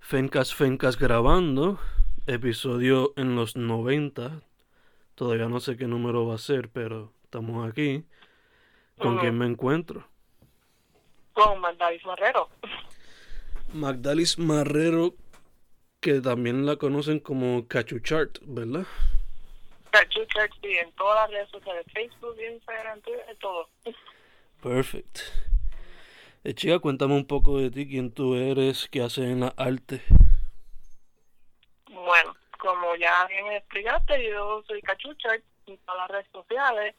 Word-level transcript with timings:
Fencas 0.00 0.54
Fencas 0.54 0.98
grabando, 0.98 1.78
episodio 2.26 3.12
en 3.16 3.36
los 3.36 3.56
90. 3.56 4.42
Todavía 5.14 5.48
no 5.48 5.60
sé 5.60 5.76
qué 5.76 5.86
número 5.86 6.26
va 6.26 6.34
a 6.34 6.38
ser, 6.38 6.68
pero 6.68 7.12
estamos 7.24 7.68
aquí. 7.68 8.04
¿Con 8.98 9.18
quién 9.18 9.38
me 9.38 9.46
encuentro? 9.46 10.06
Con 11.32 11.60
Magdalis 11.60 12.04
Marrero. 12.04 12.48
Magdalis 13.72 14.38
Marrero, 14.38 15.14
que 16.00 16.20
también 16.20 16.66
la 16.66 16.76
conocen 16.76 17.20
como 17.20 17.66
Cachuchart, 17.66 18.38
¿verdad? 18.42 18.86
Cachuchart, 19.90 20.52
sí, 20.62 20.68
en 20.68 20.92
todas 20.92 21.22
las 21.22 21.30
redes 21.30 21.50
sociales, 21.50 21.86
Facebook, 21.92 22.36
Instagram, 22.52 23.00
todo. 23.40 23.68
Perfect. 24.62 25.18
Eh, 26.44 26.54
chica, 26.54 26.80
cuéntame 26.80 27.14
un 27.14 27.24
poco 27.24 27.58
de 27.58 27.70
ti, 27.70 27.88
quién 27.88 28.12
tú 28.12 28.34
eres, 28.34 28.88
qué 28.90 29.00
haces 29.00 29.26
en 29.26 29.40
la 29.40 29.54
arte. 29.56 30.02
Bueno, 31.88 32.34
como 32.58 32.96
ya 32.96 33.26
bien 33.26 33.46
explicaste, 33.52 34.28
yo 34.28 34.64
soy 34.66 34.82
Cachucha 34.82 35.36
en 35.66 35.78
todas 35.78 36.00
las 36.00 36.10
redes 36.10 36.26
sociales. 36.32 36.96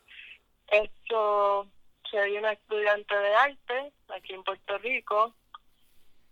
Esto, 0.70 1.68
soy 2.10 2.38
una 2.38 2.54
estudiante 2.54 3.14
de 3.14 3.36
arte 3.36 3.92
aquí 4.16 4.32
en 4.32 4.44
Puerto 4.46 4.78
Rico. 4.78 5.36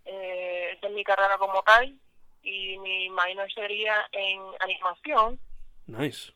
Eh, 0.06 0.70
esta 0.72 0.86
es 0.88 0.94
mi 0.94 1.04
carrera 1.04 1.36
como 1.36 1.62
tal 1.64 1.94
y 2.42 2.78
mi 2.78 3.10
minor 3.10 3.52
sería 3.52 4.08
en 4.12 4.40
animación. 4.60 5.38
Nice. 5.86 6.32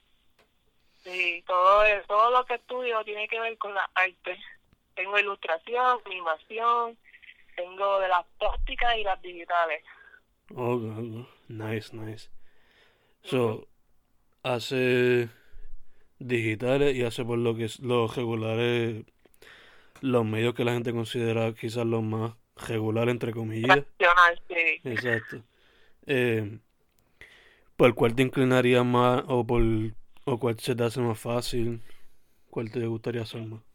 Sí, 1.03 1.43
todo, 1.47 1.85
todo 2.07 2.31
lo 2.33 2.45
que 2.45 2.57
estudio 2.57 3.03
tiene 3.03 3.27
que 3.29 3.41
ver 3.41 3.57
con 3.57 3.73
la 3.73 3.91
arte 3.95 4.39
tengo 4.97 5.19
ilustración, 5.19 6.01
animación, 6.05 6.99
tengo 7.55 8.01
de 8.01 8.09
las 8.09 8.27
plásticas 8.39 8.97
y 8.99 9.05
las 9.05 9.23
digitales. 9.23 9.85
Oh, 10.55 10.79
nice, 11.49 11.95
nice. 11.95 12.31
So, 13.23 13.69
hace 14.43 15.29
digitales 16.19 16.97
y 16.97 17.05
hace 17.05 17.25
por 17.25 17.39
lo 17.39 17.55
que 17.55 17.65
es 17.65 17.81
los 17.81 18.17
regulares, 18.17 19.05
los 20.01 20.25
medios 20.25 20.55
que 20.55 20.65
la 20.65 20.73
gente 20.73 20.93
considera 20.93 21.53
quizás 21.55 21.87
los 21.87 22.03
más 22.03 22.35
regulares, 22.69 23.13
entre 23.13 23.33
comillas. 23.33 23.85
Sí. 24.49 24.81
Exacto. 24.85 25.43
Eh, 26.07 26.59
¿Por 27.77 27.95
cuál 27.95 28.15
te 28.15 28.23
inclinaría 28.23 28.83
más 28.85 29.25
o 29.29 29.47
por 29.47 29.63
o 30.25 30.39
cuál 30.39 30.59
se 30.59 30.75
te 30.75 30.85
hace 30.85 31.01
más 31.01 31.19
fácil? 31.19 31.83
¿Cuál 32.49 32.71
te 32.71 32.87
gustaría 32.87 33.23
hacer 33.23 33.43
más? 33.43 33.66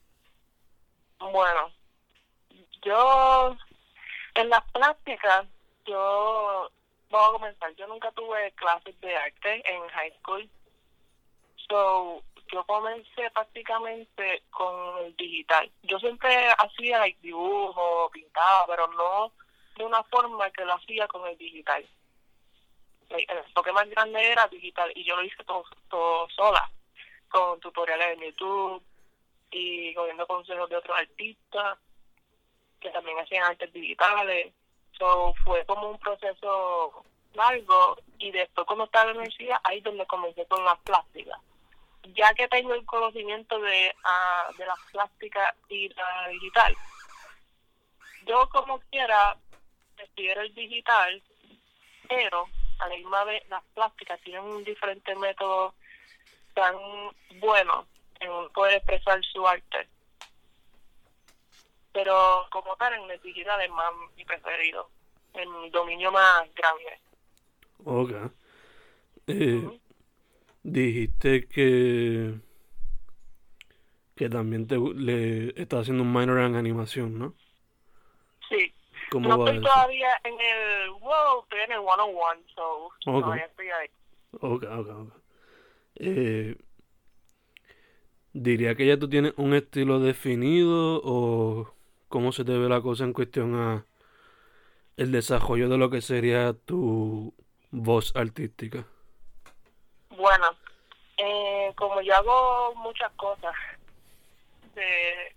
Bueno, 1.22 1.72
yo 2.82 3.56
en 4.34 4.50
las 4.50 4.64
prácticas, 4.72 5.46
yo 5.86 6.72
voy 7.10 7.22
a 7.22 7.32
comenzar. 7.32 7.76
Yo 7.76 7.88
nunca 7.88 8.12
tuve 8.12 8.52
clases 8.54 9.00
de 9.02 9.16
arte 9.16 9.72
en 9.72 9.88
high 9.90 10.14
school. 10.20 10.50
So, 11.70 12.24
yo 12.52 12.64
comencé 12.66 13.30
prácticamente 13.32 14.44
con 14.50 14.98
el 15.06 15.16
digital. 15.16 15.72
Yo 15.84 16.00
siempre 16.00 16.50
hacía 16.58 17.00
like, 17.00 17.20
dibujo, 17.22 18.10
pintaba, 18.12 18.66
pero 18.68 18.88
no 18.88 19.32
de 19.78 19.86
una 19.86 20.04
forma 20.04 20.50
que 20.52 20.66
lo 20.66 20.74
hacía 20.74 21.08
con 21.08 21.28
el 21.28 21.38
digital. 21.38 21.88
el 23.10 23.38
enfoque 23.38 23.72
más 23.72 23.88
grande 23.90 24.32
era 24.32 24.48
digital 24.48 24.92
y 24.96 25.04
yo 25.04 25.16
lo 25.16 25.24
hice 25.24 25.44
todo, 25.44 25.64
todo 25.90 26.28
sola, 26.30 26.70
con 27.30 27.60
tutoriales 27.60 28.18
en 28.18 28.32
YouTube, 28.32 28.84
y 29.52 29.94
cogiendo 29.94 30.26
consejos 30.26 30.70
de 30.70 30.78
otros 30.78 30.98
artistas 30.98 31.78
que 32.80 32.90
también 32.90 33.20
hacían 33.20 33.44
artes 33.44 33.72
digitales. 33.74 34.54
So, 34.98 35.34
fue 35.44 35.66
como 35.66 35.92
un 35.92 36.00
proceso 36.00 37.04
largo 37.34 37.98
y 38.18 38.32
después 38.32 38.66
cuando 38.66 38.86
estaba 38.86 39.06
la 39.06 39.12
universidad, 39.12 39.58
ahí 39.64 39.80
es 39.80 39.84
donde 39.84 40.06
comencé 40.06 40.46
con 40.46 40.64
las 40.66 40.80
plásticas. 40.80 41.40
Ya 42.16 42.34
que 42.34 42.48
tengo 42.48 42.74
el 42.74 42.86
conocimiento 42.86 43.60
de, 43.60 43.94
uh, 44.04 44.58
de 44.58 44.66
las 44.66 44.80
plásticas 44.92 45.56
y 45.70 45.90
la 45.90 46.28
digital, 46.30 46.76
yo 48.26 48.50
como 48.50 48.80
quiera 48.90 49.38
prefiero 49.96 50.42
el 50.42 50.54
digital, 50.54 51.22
pero 52.08 52.48
a 52.80 52.88
la 52.88 52.96
misma 52.96 53.24
vez 53.24 53.48
las 53.50 53.64
plásticas 53.76 54.20
tienen 54.22 54.44
un 54.44 54.64
diferente 54.64 55.16
método 55.16 55.74
tan 56.54 56.76
bueno 57.40 57.86
en 58.22 58.50
poder 58.54 58.76
expresar 58.76 59.24
su 59.26 59.48
arte. 59.48 59.88
Pero 61.94 62.48
como 62.52 62.76
tal, 62.78 62.94
en 62.94 63.12
el 63.12 63.22
digital 63.22 63.60
es 63.62 63.70
más 63.70 63.92
mi 64.16 64.24
preferido, 64.24 64.90
el 65.34 65.72
dominio 65.72 66.12
más 66.12 66.44
grande. 66.56 67.00
Ok. 67.84 68.32
Eh, 69.28 69.80
dijiste 70.64 71.48
que 71.48 72.40
que 74.16 74.30
también 74.30 74.68
te 74.68 74.78
le 74.78 75.50
estás 75.60 75.82
haciendo 75.82 76.04
un 76.04 76.14
minor 76.14 76.40
en 76.42 76.56
animación, 76.56 77.18
¿no? 77.18 77.34
Sí. 78.48 78.72
¿Cómo 79.10 79.30
no 79.30 79.48
estoy 79.48 79.64
todavía 79.64 80.10
en 80.24 80.36
el 80.40 80.92
wow, 80.92 81.42
estoy 81.42 81.60
en 81.62 81.72
el 81.72 81.80
101, 81.80 82.42
so 82.54 82.92
okay. 83.08 83.42
estoy 83.42 83.70
ahí. 83.70 83.90
Ok, 84.40 84.64
ok, 84.64 84.88
ok. 84.90 85.14
Eh, 85.96 86.56
¿Diría 88.34 88.76
que 88.76 88.86
ya 88.86 88.98
tú 88.98 89.10
tienes 89.10 89.34
un 89.36 89.54
estilo 89.54 90.00
definido 90.00 91.02
o 91.04 91.74
cómo 92.08 92.32
se 92.32 92.46
te 92.46 92.58
ve 92.58 92.70
la 92.70 92.82
cosa 92.82 93.04
en 93.04 93.12
cuestión 93.14 93.56
a 93.56 93.86
el 94.96 95.12
desarrollo 95.12 95.68
de 95.68 95.78
lo 95.78 95.90
que 95.90 96.02
sería 96.02 96.54
tu 96.54 97.34
voz 97.72 98.16
artística? 98.16 98.86
Bueno, 100.12 100.56
eh, 101.18 101.74
como 101.76 102.02
yo 102.02 102.16
hago 102.16 102.76
muchas 102.76 103.12
cosas 103.14 103.54
de 104.76 105.36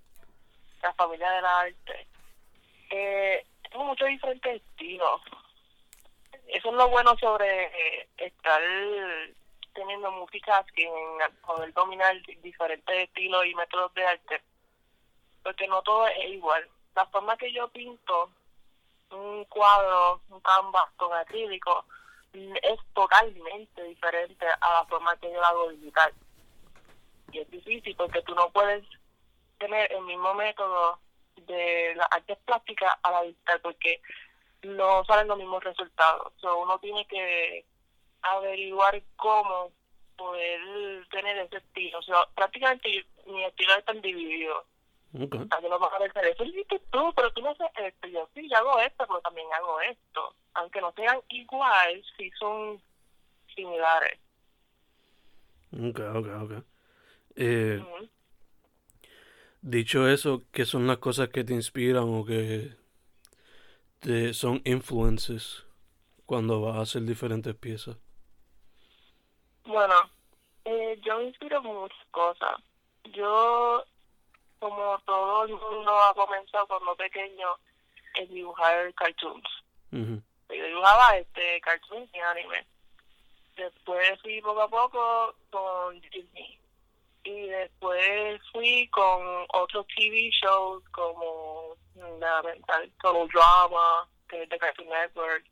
la 0.80 0.92
familia 0.94 1.30
del 1.30 1.44
arte, 1.44 2.06
eh, 2.90 3.44
tengo 3.70 3.86
muchos 3.86 4.08
diferentes 4.08 4.62
estilos. 4.62 5.20
Eso 6.46 6.70
es 6.70 6.74
lo 6.76 6.88
bueno 6.90 7.16
sobre 7.18 7.70
estar 8.18 8.62
teniendo 9.74 10.10
música 10.12 10.64
que 10.74 10.88
poder 11.46 11.72
dominar 11.74 12.14
diferentes 12.42 13.08
estilos 13.08 13.44
y 13.46 13.54
métodos 13.54 13.92
de 13.94 14.06
arte, 14.06 14.42
porque 15.42 15.66
no 15.68 15.82
todo 15.82 16.06
es 16.06 16.30
igual. 16.30 16.68
La 16.94 17.06
forma 17.06 17.36
que 17.36 17.52
yo 17.52 17.68
pinto 17.68 18.30
un 19.10 19.44
cuadro, 19.44 20.20
un 20.30 20.40
canvas 20.40 20.90
con 20.96 21.12
acrílico, 21.12 21.84
es 22.32 22.80
totalmente 22.94 23.82
diferente 23.84 24.46
a 24.60 24.72
la 24.72 24.84
forma 24.86 25.16
que 25.16 25.32
yo 25.32 25.44
hago 25.44 25.70
digital. 25.70 26.12
Y 27.32 27.40
es 27.40 27.50
difícil 27.50 27.94
porque 27.96 28.22
tú 28.22 28.34
no 28.34 28.50
puedes 28.50 28.84
tener 29.58 29.92
el 29.92 30.02
mismo 30.02 30.34
método 30.34 30.98
de 31.36 31.94
las 31.96 32.08
artes 32.10 32.38
plásticas 32.44 32.94
a 33.02 33.10
la 33.10 33.22
digital 33.22 33.60
porque 33.60 34.00
no 34.62 35.04
salen 35.04 35.28
los 35.28 35.38
mismos 35.38 35.62
resultados. 35.62 36.32
So, 36.36 36.58
uno 36.58 36.78
tiene 36.78 37.06
que 37.06 37.64
averiguar 38.24 39.02
cómo 39.16 39.72
poder 40.16 40.60
tener 41.10 41.38
ese 41.38 41.58
estilo. 41.58 41.98
O 41.98 42.02
sea, 42.02 42.16
prácticamente 42.34 43.06
mi 43.26 43.44
estilo 43.44 43.74
está 43.76 43.92
dividido. 43.92 44.64
Okay. 45.12 45.46
Alguien 45.50 45.70
lo 45.70 45.78
va 45.78 45.90
a 45.94 46.02
decir, 46.02 46.24
eso 46.24 46.44
lo 46.44 46.80
tú, 46.90 47.12
pero 47.14 47.32
tú 47.32 47.40
no 47.42 47.50
haces 47.50 47.66
esto. 47.76 48.08
Yo 48.08 48.28
sí, 48.34 48.48
yo 48.48 48.56
hago 48.56 48.80
esto, 48.80 49.04
pero 49.06 49.20
también 49.20 49.46
hago 49.52 49.80
esto. 49.80 50.34
Aunque 50.54 50.80
no 50.80 50.92
sean 50.92 51.20
igual, 51.28 52.04
sí 52.16 52.30
son 52.38 52.80
similares. 53.54 54.18
Ok, 55.72 56.00
ok, 56.14 56.26
ok. 56.42 56.64
Eh, 57.36 57.82
Dicho 59.66 60.06
eso, 60.06 60.42
¿qué 60.52 60.66
son 60.66 60.86
las 60.86 60.98
cosas 60.98 61.30
que 61.30 61.42
te 61.42 61.54
inspiran 61.54 62.04
o 62.04 62.26
que 62.26 62.76
te 63.98 64.34
son 64.34 64.60
influences 64.66 65.64
cuando 66.26 66.60
vas 66.60 66.76
a 66.76 66.82
hacer 66.82 67.04
diferentes 67.04 67.54
piezas? 67.54 67.96
Bueno, 69.64 69.94
eh, 70.64 70.98
yo 71.02 71.18
me 71.18 71.24
inspiro 71.24 71.62
muchas 71.62 72.06
cosas. 72.10 72.60
Yo, 73.04 73.84
como 74.58 74.98
todo 75.06 75.44
el 75.44 75.52
mundo 75.52 75.90
ha 76.02 76.14
comenzado 76.14 76.66
cuando 76.66 76.96
pequeño, 76.96 77.48
en 78.14 78.28
dibujar 78.32 78.92
cartoons. 78.94 79.48
Yo 79.90 80.66
dibujaba 80.66 81.16
este 81.16 81.60
cartoons 81.60 82.10
y 82.14 82.18
anime. 82.18 82.66
Después 83.56 84.20
fui 84.22 84.40
poco 84.40 84.62
a 84.62 84.68
poco 84.68 85.34
con 85.50 86.00
Disney. 86.00 86.58
Y 87.24 87.46
después 87.46 88.40
fui 88.52 88.88
con 88.88 89.46
otros 89.54 89.86
TV 89.96 90.30
shows 90.30 90.82
como 90.90 91.74
Fundamental 91.94 92.90
Total 93.00 93.28
Drama, 93.28 94.08
que 94.28 94.42
es 94.42 94.48
de 94.48 94.58
Cartoon 94.58 94.88
Network, 94.88 95.44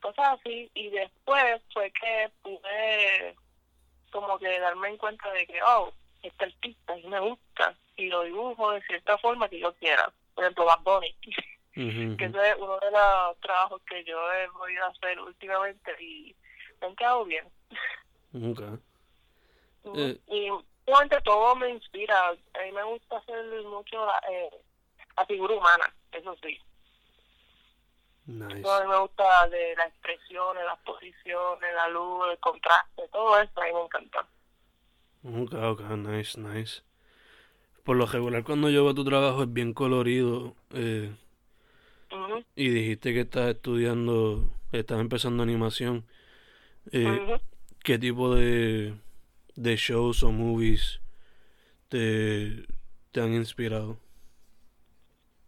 cosas 0.00 0.40
así. 0.40 0.70
Y 0.74 0.90
después 0.90 1.62
fue 1.72 1.92
que 1.92 2.30
pude 2.42 3.36
como 4.20 4.38
que 4.38 4.60
darme 4.60 4.88
en 4.88 4.96
cuenta 4.96 5.30
de 5.32 5.44
que, 5.46 5.60
oh, 5.62 5.92
este 6.22 6.44
artista 6.44 6.96
y 6.96 7.06
me 7.08 7.18
gusta 7.18 7.74
y 7.96 8.06
lo 8.06 8.22
dibujo 8.22 8.70
de 8.70 8.80
cierta 8.82 9.18
forma 9.18 9.48
que 9.48 9.58
yo 9.58 9.74
quiera. 9.74 10.12
Por 10.34 10.44
ejemplo, 10.44 10.64
Bad 10.64 10.80
Bunny. 10.82 11.14
Que 11.74 12.26
ese 12.26 12.50
es 12.50 12.56
uno 12.56 12.78
de 12.78 12.90
los 12.92 13.40
trabajos 13.40 13.82
que 13.82 14.04
yo 14.04 14.16
he 14.32 14.48
podido 14.50 14.86
hacer 14.86 15.18
últimamente 15.18 15.90
y 16.00 16.32
me 16.80 16.86
han 16.86 16.94
quedado 16.94 17.24
bien. 17.24 17.44
Ok. 18.32 18.60
Eh. 19.96 20.18
Y 20.28 20.48
últimamente 20.48 21.20
todo 21.24 21.54
me 21.56 21.68
inspira. 21.68 22.28
A 22.28 22.62
mí 22.64 22.72
me 22.72 22.82
gusta 22.84 23.18
hacer 23.18 23.44
mucho 23.64 24.06
la, 24.06 24.18
eh, 24.30 24.48
la 25.14 25.26
figura 25.26 25.56
humana, 25.56 25.94
eso 26.10 26.34
sí. 26.42 26.58
Nice. 28.26 28.68
A 28.68 28.80
mí 28.82 28.88
me 28.88 28.98
gusta 28.98 29.48
de 29.48 29.74
las 29.76 29.88
expresiones, 29.88 30.64
las 30.64 30.78
posiciones, 30.80 31.74
la 31.74 31.88
luz, 31.88 32.26
el 32.30 32.38
contraste, 32.40 33.08
todo 33.12 33.38
eso 33.40 33.60
a 33.60 33.64
mí 33.64 33.72
me 33.72 33.82
encanta. 33.82 34.26
Ok, 35.24 35.52
ok, 35.54 35.80
nice, 35.96 36.38
nice. 36.38 36.82
Por 37.84 37.96
lo 37.96 38.06
regular, 38.06 38.42
cuando 38.44 38.68
yo 38.70 38.84
veo 38.84 38.94
tu 38.94 39.04
trabajo 39.04 39.42
es 39.42 39.52
bien 39.52 39.74
colorido. 39.74 40.54
eh, 40.70 41.14
Ujú, 42.10 42.44
y 42.56 42.68
dijiste 42.70 43.12
que 43.12 43.20
estás 43.20 43.50
estudiando, 43.54 44.48
estás 44.72 45.00
empezando 45.00 45.42
animación. 45.42 46.06
Eh, 46.92 47.20
ujú. 47.20 47.40
¿Qué 47.84 47.98
tipo 47.98 48.34
de, 48.34 48.96
de 49.56 49.76
shows 49.76 50.22
o 50.24 50.32
movies 50.32 51.00
te, 51.88 52.66
te 53.12 53.20
han 53.22 53.34
inspirado? 53.34 53.98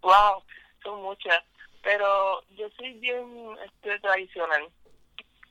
Wow, 0.02 0.42
son 0.82 1.02
muchas. 1.02 1.42
Pero 1.86 2.42
yo 2.56 2.68
soy 2.70 2.94
bien 2.94 3.56
este, 3.64 4.00
tradicional. 4.00 4.68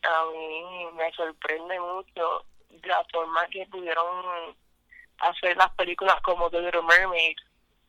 A 0.03 0.25
mí 0.31 0.85
me 0.97 1.09
sorprende 1.13 1.79
mucho 1.79 2.45
la 2.83 3.03
forma 3.11 3.47
que 3.47 3.65
pudieron 3.67 4.55
hacer 5.19 5.55
las 5.55 5.71
películas 5.75 6.21
como 6.21 6.49
The 6.49 6.59
Little 6.59 6.81
Mermaid 6.81 7.37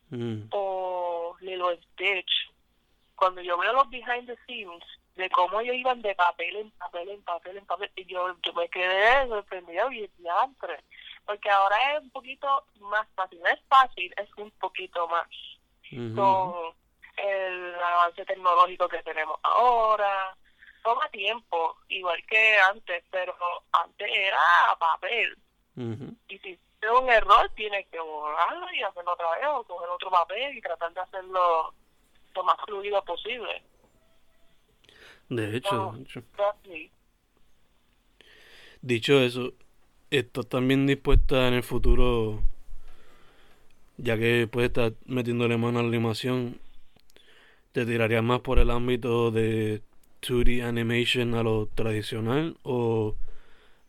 Mm, 0.09 0.47
o 0.51 1.35
Lilo 1.41 1.75
Stitch. 1.75 2.31
Cuando 3.15 3.41
yo 3.41 3.57
veo 3.57 3.73
los 3.73 3.89
behind 3.89 4.27
the 4.27 4.37
scenes 4.45 4.83
de 5.15 5.29
cómo 5.31 5.59
ellos 5.59 5.75
iban 5.75 6.01
de 6.01 6.13
papel 6.15 6.55
en 6.55 6.71
papel, 6.71 7.09
en 7.09 7.23
papel, 7.23 7.57
en 7.57 7.65
papel, 7.65 7.91
y 7.95 8.05
yo, 8.05 8.35
yo 8.41 8.53
me 8.53 8.69
quedé 8.69 9.27
sorprendida 9.27 9.91
y. 9.93 10.09
Porque 11.25 11.49
ahora 11.49 11.95
es 11.95 12.03
un 12.03 12.11
poquito 12.11 12.65
más 12.79 13.07
fácil. 13.15 13.39
No 13.41 13.47
es 13.47 13.59
fácil, 13.67 14.13
es 14.17 14.29
un 14.37 14.51
poquito 14.51 15.07
más 15.07 15.27
con 16.15 16.73
el 17.17 17.75
avance 17.75 18.25
tecnológico 18.25 18.87
que 18.87 19.03
tenemos 19.03 19.37
ahora. 19.43 20.35
Toma 20.83 21.09
tiempo, 21.09 21.77
igual 21.89 22.23
que 22.27 22.57
antes, 22.59 23.03
pero 23.11 23.35
antes 23.73 24.07
era 24.09 24.39
papel. 24.79 25.37
Y 26.29 26.37
si 26.39 26.51
es 26.81 26.89
un 26.91 27.09
error, 27.09 27.51
tienes 27.55 27.85
que 27.87 27.99
borrarlo 27.99 28.71
y 28.73 28.81
hacerlo 28.83 29.11
otra 29.13 29.31
vez 29.31 29.45
o 29.49 29.63
coger 29.65 29.89
otro 29.89 30.09
papel 30.09 30.57
y 30.57 30.61
tratar 30.61 30.93
de 30.93 31.01
hacerlo 31.01 31.73
lo 32.35 32.43
más 32.43 32.55
fluido 32.65 33.03
posible. 33.03 33.63
De 35.29 35.57
hecho, 35.57 35.73
No. 35.75 35.91
de 35.93 36.01
hecho. 36.03 36.23
Dicho 38.81 39.19
eso, 39.19 39.53
¿estás 40.11 40.47
también 40.47 40.87
dispuesta 40.87 41.47
en 41.47 41.55
el 41.55 41.63
futuro, 41.63 42.41
ya 43.97 44.17
que 44.17 44.47
puedes 44.49 44.69
estar 44.69 44.93
metiéndole 45.05 45.57
mano 45.57 45.79
a 45.79 45.81
la 45.81 45.87
animación, 45.89 46.59
te 47.77 47.85
tirarías 47.85 48.23
más 48.23 48.39
por 48.39 48.57
el 48.57 48.71
ámbito 48.71 49.29
de 49.29 49.83
2D 50.23 50.63
animation 50.63 51.35
a 51.35 51.43
lo 51.43 51.67
tradicional 51.67 52.57
o 52.63 53.15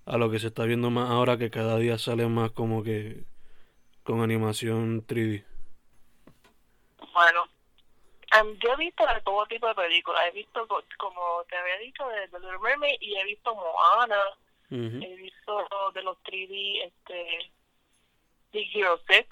a 0.04 0.18
lo 0.18 0.30
que 0.30 0.38
se 0.38 0.48
está 0.48 0.64
viendo 0.64 0.90
más 0.90 1.08
ahora 1.08 1.38
que 1.38 1.50
cada 1.50 1.78
día 1.78 1.96
sale 1.96 2.26
más 2.28 2.50
como 2.50 2.82
que 2.82 3.24
con 4.02 4.20
animación 4.20 5.06
3D? 5.06 5.42
Bueno, 7.14 7.44
em, 8.38 8.58
yo 8.58 8.74
he 8.74 8.76
visto 8.76 9.06
de 9.06 9.22
todo 9.22 9.46
tipo 9.46 9.66
de 9.68 9.74
películas. 9.74 10.20
He 10.28 10.32
visto, 10.32 10.68
co- 10.68 10.84
como 10.98 11.42
te 11.48 11.56
había 11.56 11.78
dicho, 11.78 12.06
de 12.08 12.28
The 12.28 12.40
Little 12.40 12.58
Mermaid 12.58 12.98
y 13.00 13.16
he 13.16 13.24
visto 13.24 13.54
Moana. 13.54 14.20
Ujú, 14.70 15.02
He 15.02 15.16
visto 15.16 15.66
de 15.94 16.02
los 16.02 16.18
3D, 16.24 16.84
este, 16.84 17.50
Big 18.52 18.68
Hero 18.76 19.00
6. 19.06 19.24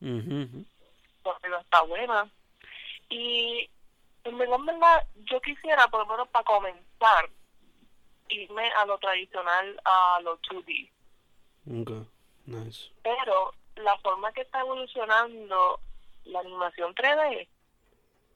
ujú, 0.00 0.42
ujú. 0.42 0.64
la 1.24 1.34
película 1.40 1.60
está 1.62 1.82
buena. 1.82 2.30
Y 3.10 3.68
en 4.24 4.38
verdad, 4.38 4.56
en 4.58 4.66
verdad, 4.66 5.06
yo 5.30 5.40
quisiera, 5.40 5.86
por 5.88 6.00
lo 6.00 6.06
menos 6.06 6.28
para 6.28 6.44
comenzar, 6.44 7.28
irme 8.28 8.68
a 8.72 8.86
lo 8.86 8.98
tradicional, 8.98 9.80
a 9.84 10.20
lo 10.22 10.38
2D. 10.40 10.90
Ok, 11.80 11.90
nice. 12.46 12.90
Pero 13.02 13.52
la 13.76 13.96
forma 13.98 14.32
que 14.32 14.42
está 14.42 14.60
evolucionando 14.60 15.80
la 16.24 16.40
animación 16.40 16.94
3D, 16.94 17.48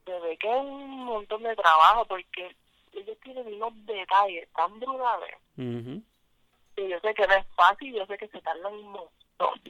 se 0.05 0.21
ve 0.21 0.37
que 0.39 0.51
es 0.51 0.57
un 0.57 1.05
montón 1.05 1.43
de 1.43 1.57
trabajo 1.57 2.05
porque 2.07 2.55
ellos 2.93 3.17
tienen 3.23 3.47
unos 3.55 3.73
detalles 3.87 4.49
tan 4.55 4.79
brutales. 4.81 5.35
Ujú, 5.57 6.03
Y 6.77 6.89
yo 6.89 7.01
sé 7.01 7.15
que 7.15 7.27
no 7.27 7.35
es 7.35 7.47
fácil, 7.57 7.95
yo 7.95 8.07
sé 8.07 8.17
que 8.19 8.29
se 8.29 8.41
tardan 8.41 8.75
un 8.75 8.93
montón. 8.93 9.61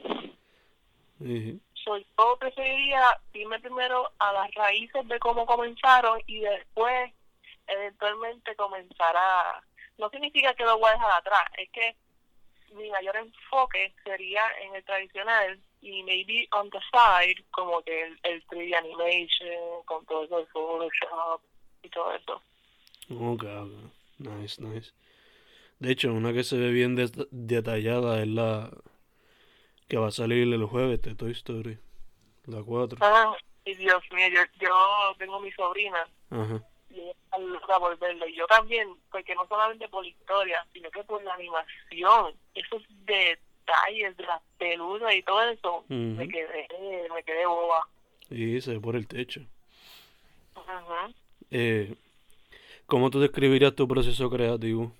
ujú. 1.19 1.59
So, 1.89 1.97
yo 1.97 2.37
preferiría 2.37 3.01
irme 3.33 3.59
primero 3.59 4.11
a 4.19 4.31
las 4.31 4.53
raíces 4.53 5.07
de 5.07 5.17
cómo 5.17 5.47
comenzaron 5.47 6.21
y 6.27 6.39
después 6.41 7.11
eventualmente 7.65 8.55
comenzar 8.55 9.15
a... 9.17 9.59
No 9.97 10.07
significa 10.11 10.53
que 10.53 10.65
lo 10.65 10.77
voy 10.77 10.89
a 10.89 10.93
dejar 10.93 11.11
atrás, 11.13 11.45
es 11.57 11.67
que 11.71 11.95
mi 12.75 12.91
mayor 12.91 13.15
enfoque 13.15 13.91
sería 14.03 14.43
en 14.61 14.75
el 14.75 14.83
tradicional 14.83 15.59
y 15.81 16.03
maybe 16.03 16.47
on 16.51 16.69
the 16.69 16.77
side 16.91 17.43
como 17.49 17.81
que 17.81 18.03
el, 18.03 18.19
el 18.21 18.45
3D 18.45 18.75
animation 18.75 19.83
con 19.85 20.05
todo 20.05 20.25
eso 20.25 20.37
de 20.37 20.45
Photoshop 20.45 21.41
y 21.81 21.89
todo 21.89 22.13
eso. 22.13 22.35
Ok, 23.09 23.43
ok. 23.45 23.91
Nice, 24.19 24.61
nice. 24.61 24.91
De 25.79 25.91
hecho, 25.91 26.13
una 26.13 26.33
que 26.33 26.43
se 26.43 26.55
ve 26.57 26.69
bien 26.69 26.95
des- 26.95 27.13
detallada 27.31 28.21
es 28.21 28.27
la 28.27 28.69
que 29.89 29.97
va 29.97 30.07
a 30.07 30.11
salir 30.11 30.53
el 30.53 30.63
jueves 30.65 31.01
de 31.01 31.15
Toy 31.15 31.31
Story. 31.31 31.77
La 32.45 32.63
4. 32.63 32.99
Ah, 33.01 33.35
y 33.65 33.73
Dios 33.75 34.01
mío, 34.11 34.27
yo, 34.33 34.41
yo 34.61 35.15
tengo 35.17 35.39
mi 35.39 35.51
sobrina 35.51 36.07
Ajá. 36.29 36.63
y 36.89 36.99
ella 37.01 37.11
está 37.11 37.37
loca 37.39 37.79
por 37.79 37.97
verlo. 37.97 38.27
Y 38.27 38.35
yo 38.35 38.45
también, 38.47 38.87
porque 39.11 39.35
no 39.35 39.47
solamente 39.47 39.89
por 39.89 40.03
la 40.03 40.09
historia, 40.09 40.65
sino 40.71 40.89
que 40.91 41.03
por 41.03 41.21
la 41.23 41.33
animación, 41.33 42.35
esos 42.53 42.83
detalles 43.05 44.15
de 44.15 44.23
las 44.23 44.41
peludas 44.57 45.13
y 45.13 45.23
todo 45.23 45.43
eso, 45.49 45.85
me 45.89 46.27
quedé, 46.29 46.67
me 47.13 47.23
quedé 47.23 47.45
boba. 47.45 47.87
Y 48.29 48.61
se 48.61 48.73
ve 48.73 48.79
por 48.79 48.95
el 48.95 49.07
techo. 49.07 49.41
Ujú. 50.55 51.13
Eh, 51.51 51.95
¿cómo 52.85 53.09
tú 53.09 53.19
describirías 53.19 53.73
tu 53.73 53.87
proceso 53.87 54.29
creativo? 54.29 54.91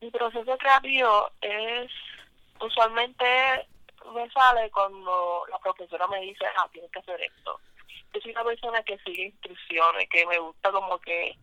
Mi 0.00 0.10
proceso 0.10 0.56
creativo 0.58 1.30
es, 1.40 1.90
usualmente 2.60 3.24
me 4.12 4.30
sale 4.30 4.70
cuando 4.70 5.44
la 5.50 5.58
profesora 5.58 6.06
me 6.08 6.20
dice, 6.20 6.44
ah, 6.58 6.68
tienes 6.72 6.90
que 6.90 6.98
hacer 7.00 7.20
esto. 7.20 7.60
Yo 8.12 8.20
soy 8.20 8.32
una 8.32 8.44
persona 8.44 8.82
que 8.82 8.98
sigue 8.98 9.26
instrucciones, 9.26 10.08
que 10.08 10.26
me 10.26 10.38
gusta 10.38 10.70
como 10.72 10.98
que, 11.00 11.36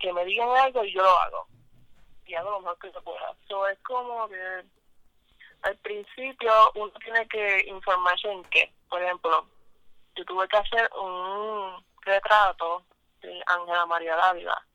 que 0.00 0.12
me 0.12 0.24
digan 0.24 0.48
algo 0.50 0.84
y 0.84 0.92
yo 0.92 1.02
lo 1.02 1.18
hago. 1.18 1.46
Y 2.26 2.34
hago 2.34 2.50
lo 2.50 2.60
mejor 2.60 2.78
que 2.78 2.92
se 2.92 3.00
pueda. 3.00 3.34
So, 3.48 3.68
es 3.68 3.78
como 3.80 4.28
que 4.28 4.64
al 5.62 5.76
principio 5.78 6.52
uno 6.74 6.92
tiene 7.04 7.26
que 7.28 7.64
informarse 7.68 8.30
en 8.30 8.42
qué. 8.44 8.72
Por 8.88 9.02
ejemplo, 9.02 9.46
yo 10.16 10.24
tuve 10.24 10.48
que 10.48 10.56
hacer 10.56 10.90
un 11.00 11.84
retrato 12.00 12.84
de 13.20 13.42
Ángela 13.46 13.86
María 13.86 14.16
Dávila. 14.16 14.66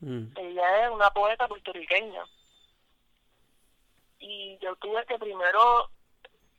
Mm, 0.00 0.26
Ella 0.36 0.84
es 0.84 0.90
una 0.90 1.10
poeta 1.10 1.48
puertorriqueña. 1.48 2.24
Y 4.18 4.58
yo 4.60 4.74
tuve 4.76 5.04
que 5.06 5.18
primero 5.18 5.90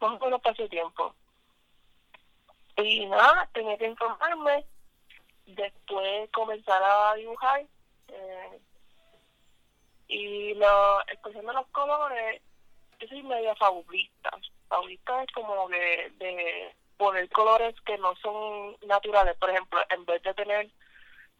o 0.00 0.18
menos 0.18 0.40
ese 0.44 0.68
tiempo. 0.68 1.14
Y 2.76 3.06
nada, 3.06 3.48
tenía 3.52 3.78
que 3.78 3.86
informarme, 3.86 4.64
después 5.46 6.28
comenzar 6.30 6.82
a 6.82 7.14
dibujar, 7.14 7.64
eh, 8.08 8.60
y 10.08 10.54
lo, 10.54 11.06
escogiendo 11.06 11.52
los 11.52 11.66
colores, 11.68 12.42
yo 13.00 13.08
soy 13.08 13.22
media 13.22 13.54
fabulista. 13.56 14.30
Fabulista 14.68 15.22
es 15.22 15.30
como 15.32 15.68
de, 15.68 16.12
de 16.18 16.74
poner 16.96 17.28
colores 17.30 17.74
que 17.82 17.96
no 17.98 18.14
son 18.16 18.76
naturales. 18.86 19.36
Por 19.36 19.50
ejemplo, 19.50 19.80
en 19.90 20.04
vez 20.04 20.22
de 20.22 20.34
tener 20.34 20.70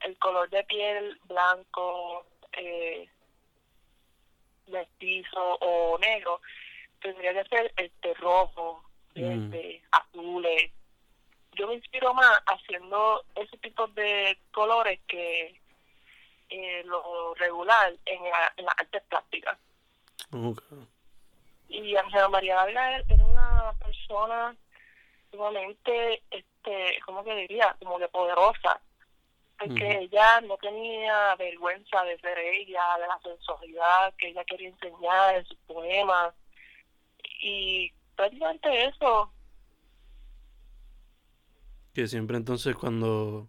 el 0.01 0.19
color 0.19 0.49
de 0.51 0.65
piel 0.65 1.19
blanco, 1.25 2.27
eh, 2.53 3.09
mestizo 4.67 5.55
o 5.61 5.99
negro, 5.99 6.41
tendría 7.01 7.35
que 7.35 7.49
ser 7.49 7.73
este 7.77 8.15
rojo, 8.15 8.83
verde, 9.15 9.83
azules. 9.91 10.73
Yo 11.53 11.69
me 11.69 11.75
inspiro 11.75 12.13
más 12.15 12.43
haciendo 12.47 13.25
ese 13.35 13.57
tipo 13.59 13.87
de 13.89 14.39
colores 14.53 15.01
que 15.07 15.61
eh, 16.49 16.83
lo 16.85 17.35
regular 17.35 17.95
en, 18.05 18.23
la, 18.25 18.53
en 18.57 18.65
las 18.65 18.75
artes 18.79 19.03
plásticas. 19.09 19.59
Y 21.69 21.97
Ángela 21.97 22.29
María 22.29 22.57
Vargas 22.57 23.05
era 23.09 23.25
una 23.25 23.73
persona 23.85 24.57
sumamente, 25.31 26.23
este, 26.31 27.01
¿cómo 27.05 27.25
que 27.25 27.35
diría? 27.35 27.77
Como 27.79 27.99
que 27.99 28.09
poderosa. 28.09 28.81
Porque 29.67 29.99
ella 30.01 30.41
no 30.43 30.57
tenía 30.59 31.35
vergüenza 31.37 32.03
de 32.05 32.19
ser 32.19 32.39
ella, 32.39 32.83
de 32.99 33.07
la 33.07 33.19
sensualidad 33.23 34.15
que 34.19 34.29
ella 34.29 34.45
quería 34.45 34.69
enseñar 34.69 35.37
en 35.37 35.45
sus 35.47 35.59
poemas. 35.67 36.35
Y 37.41 37.93
prácticamente 38.17 38.87
eso. 38.87 39.33
Que 41.95 42.07
siempre 42.07 42.37
entonces 42.37 42.75
cuando 42.75 43.49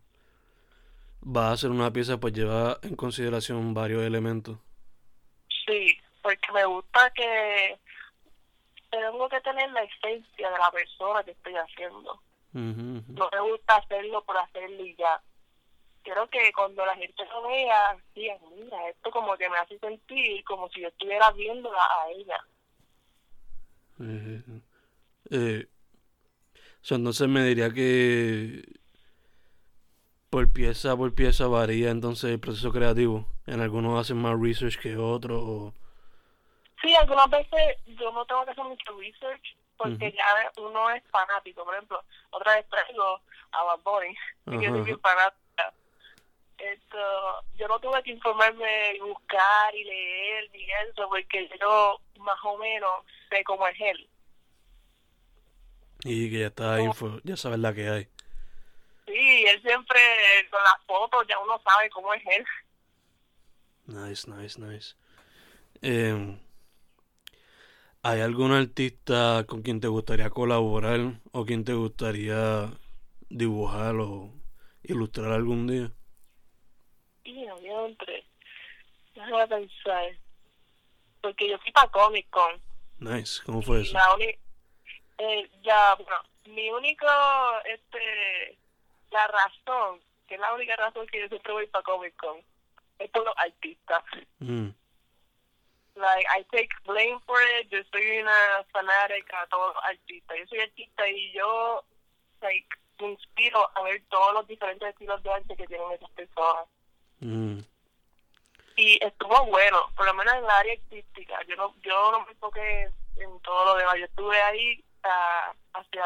va 1.25 1.49
a 1.49 1.53
hacer 1.53 1.71
una 1.71 1.91
pieza 1.91 2.19
pues 2.19 2.33
lleva 2.33 2.77
en 2.83 2.95
consideración 2.95 3.73
varios 3.73 4.03
elementos. 4.03 4.57
Sí, 5.65 5.97
porque 6.21 6.51
me 6.53 6.65
gusta 6.65 7.11
que 7.11 7.79
tengo 8.91 9.27
que 9.29 9.41
tener 9.41 9.71
la 9.71 9.81
esencia 9.83 10.49
de 10.49 10.57
la 10.57 10.71
persona 10.71 11.23
que 11.23 11.31
estoy 11.31 11.55
haciendo. 11.55 12.21
No 12.53 13.29
me 13.31 13.39
gusta 13.51 13.75
hacerlo 13.77 14.23
por 14.23 14.37
hacerlo 14.37 14.85
y 14.85 14.95
ya. 14.95 15.21
Quiero 16.05 16.29
que 16.29 16.53
cuando 16.53 16.85
la 16.85 16.95
gente 16.95 17.25
lo 17.25 17.47
vea, 17.47 17.97
digan, 18.13 18.37
mira, 18.55 18.89
esto 18.89 19.09
como 19.09 19.35
que 19.37 19.49
me 19.49 19.57
hace 19.57 19.79
sentir 19.79 20.43
como 20.43 20.69
si 20.69 20.81
yo 20.81 20.87
estuviera 20.87 21.31
viéndola 21.31 21.79
a 21.79 22.09
ella. 22.11 22.45
Eh, 23.99 24.43
eh, 25.31 25.67
entonces 26.91 27.27
me 27.27 27.43
diría 27.43 27.71
que 27.73 28.61
por 30.29 30.53
pieza 30.53 30.95
por 30.95 31.15
pieza 31.15 31.47
varía 31.47 31.89
entonces 31.89 32.29
el 32.29 32.39
proceso 32.39 32.71
creativo. 32.71 33.25
En 33.47 33.61
algunos 33.61 33.99
hacen 33.99 34.17
más 34.17 34.39
research 34.39 34.77
que 34.79 34.97
otros. 34.97 35.41
O... 35.43 35.73
Sí, 36.83 36.93
algunas 36.93 37.31
veces 37.31 37.77
yo 37.87 38.11
no 38.11 38.23
tengo 38.27 38.45
que 38.45 38.51
hacer 38.51 38.63
mucho 38.63 38.99
research 38.99 39.57
porque 39.75 40.11
ya 40.11 40.51
uno 40.61 40.91
es 40.91 41.01
fanático. 41.09 41.65
Por 41.65 41.73
ejemplo, 41.73 42.03
otra 42.29 42.57
vez 42.57 42.69
traigo 42.69 43.21
a 43.53 43.63
Bad 43.63 43.79
Bunny, 43.83 44.15
que 44.61 44.69
soy 44.69 44.81
bien 44.81 44.99
fanática. 44.99 45.44
Esto, 46.57 46.97
yo 47.55 47.67
no 47.67 47.79
tuve 47.79 48.01
que 48.03 48.11
informarme 48.11 48.95
y 48.95 48.99
buscar 48.99 49.75
y 49.75 49.83
leer 49.83 50.49
ni 50.53 50.63
eso 50.63 51.07
porque 51.09 51.49
yo 51.59 51.99
más 52.19 52.37
o 52.43 52.57
menos 52.57 53.03
sé 53.29 53.43
cómo 53.43 53.67
es 53.67 53.75
él. 53.79 54.09
Y 56.03 56.29
que 56.29 56.39
ya 56.39 56.47
está 56.47 56.81
info, 56.81 57.19
ya 57.23 57.35
sabes 57.35 57.59
la 57.59 57.73
que 57.73 57.89
hay. 57.89 58.07
Sí, 59.05 59.45
él 59.47 59.61
siempre 59.61 59.99
con 60.49 60.61
las 60.63 60.83
fotos 60.85 61.25
ya 61.27 61.37
uno 61.39 61.59
sabe 61.63 61.89
cómo 61.89 62.13
es 62.13 62.23
él. 62.25 62.45
Nice, 63.87 64.29
nice, 64.29 64.59
nice. 64.59 64.95
Eh, 65.81 66.37
¿Hay 68.01 68.21
algún 68.21 68.51
artista 68.51 69.45
con 69.47 69.61
quien 69.61 69.81
te 69.81 69.87
gustaría 69.87 70.29
colaborar 70.29 71.19
o 71.31 71.45
quien 71.45 71.63
te 71.63 71.73
gustaría 71.73 72.71
dibujar 73.29 73.95
o 73.95 74.31
ilustrar 74.83 75.31
algún 75.31 75.65
día? 75.65 75.91
Sí, 77.25 77.49
obviamente. 77.49 78.23
Déjame 79.15 79.47
pensar. 79.47 80.15
Porque 81.21 81.49
yo 81.49 81.57
fui 81.59 81.71
para 81.71 81.89
Comic 81.89 82.29
Con. 82.29 82.61
Nice, 82.99 83.41
¿cómo 83.45 83.61
fue 83.61 83.81
eso? 83.81 83.97
eh, 85.17 85.49
ya, 85.63 85.95
bueno, 85.95 86.21
mi 86.45 86.69
único, 86.69 87.07
este, 87.65 88.57
la 89.11 89.27
razón, 89.27 90.01
que 90.27 90.35
es 90.35 90.39
la 90.39 90.53
única 90.53 90.75
razón 90.75 91.07
que 91.07 91.21
yo 91.21 91.27
siempre 91.27 91.53
voy 91.53 91.67
para 91.67 91.83
Comic 91.83 92.15
Con, 92.15 92.37
es 92.99 93.09
por 93.09 93.25
los 93.25 93.35
artistas. 93.37 94.03
Mm. 94.39 94.69
Like, 95.95 96.27
I 96.37 96.43
take 96.51 96.69
blame 96.85 97.19
for 97.25 97.41
it. 97.59 97.69
Yo 97.69 97.79
soy 97.91 98.19
una 98.19 98.63
fanática 98.71 99.41
a 99.41 99.47
todos 99.47 99.73
los 99.73 99.83
artistas. 99.83 100.37
Yo 100.37 100.47
soy 100.47 100.59
artista 100.59 101.09
y 101.09 101.31
yo, 101.31 101.83
like, 102.41 102.67
me 102.99 103.11
inspiro 103.11 103.69
a 103.75 103.81
ver 103.83 104.03
todos 104.09 104.33
los 104.33 104.47
diferentes 104.47 104.89
estilos 104.89 105.23
de 105.23 105.31
arte 105.31 105.55
que 105.55 105.67
tienen 105.67 105.91
esas 105.91 106.11
personas. 106.11 106.67
Mm. 107.19 107.59
Y 108.77 109.03
estuvo 109.03 109.45
bueno, 109.45 109.89
por 109.95 110.05
lo 110.05 110.13
menos 110.13 110.35
en 110.35 110.43
la 110.43 110.57
área 110.57 110.73
artística. 110.73 111.39
Yo 111.47 111.55
no, 111.55 111.73
yo 111.81 112.11
no 112.11 112.25
me 112.25 112.31
enfoqué 112.31 112.89
en 113.17 113.39
todo 113.41 113.65
lo 113.65 113.75
demás. 113.77 113.95
Yo 113.97 114.05
estuve 114.05 114.41
ahí 114.41 114.83
uh, 115.05 115.77
hacia 115.77 116.03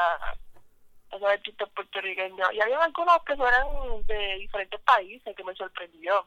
esos 1.12 1.24
artistas 1.24 1.70
puertorriqueños. 1.70 2.54
Y 2.54 2.62
había 2.62 2.84
algunos 2.84 3.24
que 3.24 3.34
eran 3.34 4.06
de 4.06 4.36
diferentes 4.38 4.80
países 4.82 5.36
que 5.36 5.44
me 5.44 5.56
sorprendió. 5.56 6.26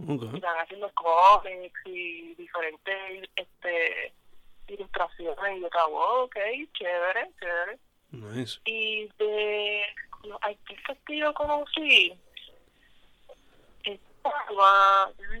Están 0.00 0.56
haciendo 0.58 0.92
cómics 0.94 1.80
y 1.84 2.34
diferentes 2.34 3.28
este 3.34 4.14
ilustraciones 4.68 5.56
y 5.56 5.60
yo 5.60 5.66
estaba, 5.66 5.88
ok, 5.88 6.36
chévere, 6.74 7.30
chévere. 7.40 7.78
Nice. 8.10 8.60
Y 8.64 9.08
de 9.18 9.82
los 10.24 10.38
artistas 10.42 10.96
que 11.06 11.18
yo 11.18 11.34
conocí, 11.34 12.14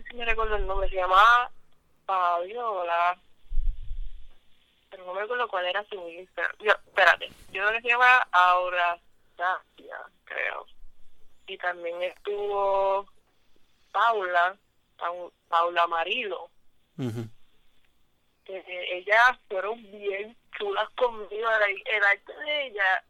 si 0.08 0.16
me 0.16 0.24
recuerdo 0.24 0.56
el 0.56 0.66
nombre, 0.66 0.88
se 0.88 0.96
llamaba 0.96 1.50
Fabiola 2.06 3.18
pero 4.90 5.04
no 5.04 5.14
me 5.14 5.22
acuerdo 5.22 5.48
cuál 5.48 5.66
era 5.66 5.84
su 5.84 6.08
Instagram. 6.08 6.56
Yo, 6.60 6.72
espérate, 6.72 7.28
yo 7.52 7.62
creo 7.62 7.72
que 7.72 7.82
se 7.82 7.88
llama 7.88 8.26
Aura 8.32 8.98
creo. 10.24 10.66
Y 11.46 11.56
también 11.58 12.02
estuvo 12.02 13.06
Paula, 13.92 14.56
Paula 15.48 15.86
Marilo. 15.86 16.50
que 18.44 18.98
ellas 18.98 19.38
fueron 19.48 19.80
bien 19.90 20.36
chulas 20.56 20.88
conmigo. 20.90 21.48
El, 21.86 22.04
arte 22.04 22.36
de 22.36 22.66
ella 22.66 23.04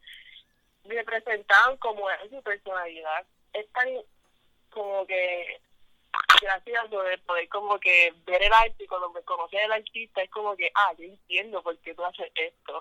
me 0.84 1.02
presentaban 1.04 1.76
como 1.78 2.08
es 2.10 2.30
su 2.30 2.42
personalidad. 2.42 3.26
Es 3.52 3.68
tan 3.72 3.88
como 4.78 5.06
que 5.06 5.60
gracias 6.40 6.88
por 6.88 7.20
poder 7.22 7.48
como 7.48 7.78
que 7.80 8.14
ver 8.26 8.42
el 8.42 8.52
arte 8.52 8.84
y 8.84 8.86
cuando 8.86 9.10
me 9.10 9.22
conocí 9.22 9.56
el 9.56 9.72
artista 9.72 10.22
es 10.22 10.30
como 10.30 10.56
que, 10.56 10.70
ah, 10.74 10.92
yo 10.96 11.04
entiendo 11.04 11.62
por 11.62 11.76
qué 11.78 11.94
tú 11.94 12.04
haces 12.04 12.30
esto. 12.34 12.80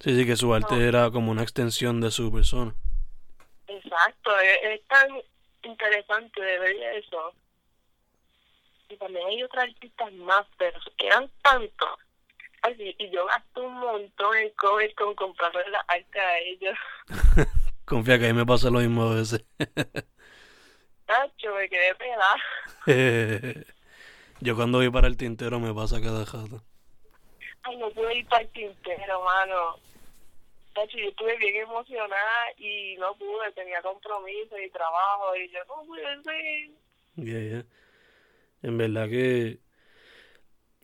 Sí, 0.00 0.16
sí, 0.16 0.26
que 0.26 0.36
su 0.36 0.52
arte 0.52 0.88
era 0.88 1.10
como 1.10 1.30
una 1.30 1.42
extensión 1.42 2.00
de 2.00 2.10
su 2.10 2.32
persona. 2.32 2.74
Exacto, 3.68 4.38
es, 4.40 4.84
tan 4.88 5.08
interesante 5.62 6.42
de 6.42 6.58
ver 6.58 6.76
eso. 6.96 7.32
Y 8.88 8.96
también 8.96 9.26
hay 9.28 9.42
otros 9.44 9.62
artistas 9.62 10.12
más, 10.14 10.44
pero 10.58 10.78
eran 10.98 11.30
tantos. 11.42 11.98
Así, 12.62 12.94
y 12.98 13.10
yo 13.10 13.24
gasto 13.26 13.62
un 13.62 13.74
montón 13.74 14.36
en 14.36 14.50
cover 14.50 14.94
con 14.94 15.14
comprarle 15.14 15.70
la 15.70 15.84
arte 15.86 16.20
a 16.20 16.38
ellos. 16.38 16.76
Confía 17.84 18.18
que 18.18 18.26
a 18.26 18.32
mí 18.32 18.34
me 18.34 18.46
pasa 18.46 18.70
lo 18.70 18.80
mismo 18.80 19.04
a 19.04 19.14
veces. 19.14 19.44
me 21.54 21.68
quedé 21.68 21.94
pegada. 21.94 22.36
yo 24.40 24.56
cuando 24.56 24.78
voy 24.78 24.90
para 24.90 25.06
el 25.06 25.16
tintero 25.16 25.60
me 25.60 25.72
pasa 25.74 26.00
cada 26.00 26.24
jato. 26.24 26.62
Ay, 27.62 27.76
no 27.76 27.90
pude 27.90 28.18
ir 28.18 28.26
para 28.26 28.42
el 28.42 28.48
tintero, 28.50 29.24
mano. 29.24 29.76
Tacho, 30.74 30.98
yo 30.98 31.08
estuve 31.08 31.36
bien 31.38 31.56
emocionada 31.56 32.52
y 32.58 32.96
no 32.98 33.14
pude, 33.14 33.52
tenía 33.54 33.80
compromiso 33.80 34.58
y 34.58 34.70
trabajo 34.70 35.36
y 35.36 35.50
yo 35.50 35.60
no 35.68 35.86
pude 35.86 36.02
ser. 36.22 36.70
Yeah, 37.16 37.40
yeah. 37.40 37.64
En 38.62 38.76
verdad 38.78 39.08
que... 39.08 39.60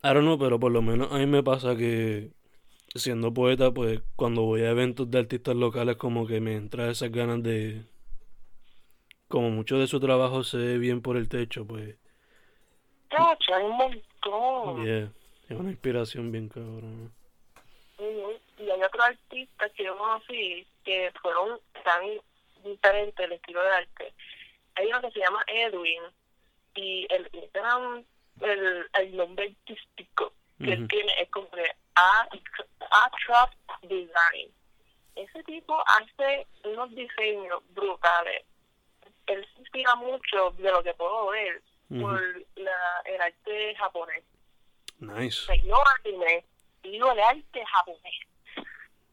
Ahora 0.03 0.23
no, 0.23 0.39
pero 0.39 0.59
por 0.59 0.73
lo 0.73 0.81
menos 0.81 1.13
a 1.13 1.19
mí 1.19 1.27
me 1.27 1.43
pasa 1.43 1.77
que 1.77 2.31
siendo 2.95 3.35
poeta, 3.35 3.73
pues 3.73 4.01
cuando 4.17 4.43
voy 4.43 4.63
a 4.63 4.71
eventos 4.71 5.11
de 5.11 5.19
artistas 5.19 5.57
locales 5.57 5.97
como 5.97 6.27
que 6.27 6.41
me 6.41 6.55
entra 6.55 6.91
esas 6.91 7.11
ganas 7.11 7.43
de 7.43 7.85
como 9.31 9.49
mucho 9.49 9.79
de 9.79 9.87
su 9.87 10.01
trabajo 10.01 10.43
se 10.43 10.57
ve 10.59 10.77
bien 10.79 11.01
por 11.01 11.17
el 11.17 11.29
techo, 11.29 11.65
pues. 11.65 11.97
Tacho, 13.09 13.55
hay 13.55 13.65
un 13.65 13.77
montón. 13.77 14.85
Yeah, 14.85 15.13
es 15.49 15.57
una 15.57 15.71
inspiración 15.71 16.33
bien 16.33 16.49
cabrón. 16.49 17.13
Y 17.99 18.69
hay 18.69 18.83
otros 18.83 19.05
artistas 19.05 19.71
que 19.73 19.85
yo 19.85 19.97
conocí 19.97 20.67
que 20.85 21.13
fueron 21.23 21.61
tan 21.85 22.03
diferentes 22.65 23.25
el 23.25 23.33
estilo 23.33 23.63
de 23.63 23.71
arte. 23.71 24.15
Hay 24.75 24.89
uno 24.89 25.01
que 25.01 25.11
se 25.13 25.21
llama 25.21 25.45
Edwin 25.47 26.03
y 26.75 27.07
el 27.11 27.29
Instagram, 27.33 28.05
el, 28.41 28.87
el 28.95 29.17
nombre 29.17 29.57
artístico 29.57 30.33
que 30.59 30.73
él 30.73 30.89
tiene 30.89 31.13
es 31.21 31.31
como 31.31 31.49
de 31.57 31.71
A, 31.95 32.29
A 32.91 33.51
Design. 33.83 34.51
ese 35.15 35.43
tipo 35.45 35.83
hace 35.87 36.47
unos 36.65 36.91
diseños 36.95 37.63
brutales. 37.71 38.43
Él 39.33 39.47
se 39.55 39.61
inspira 39.61 39.95
mucho 39.97 40.51
de 40.59 40.71
lo 40.71 40.83
que 40.83 40.95
puedo 40.95 41.29
ver 41.31 41.63
por 42.01 42.21
la, 42.57 42.73
el 43.05 43.21
arte 43.21 43.75
japonés. 43.77 44.25
Nice. 45.01 45.41
O 45.43 45.47
sea, 45.55 45.63
no 45.65 45.79
anime, 46.05 46.45
digo 46.83 47.11
el 47.13 47.21
arte 47.21 47.65
japonés. 47.67 48.15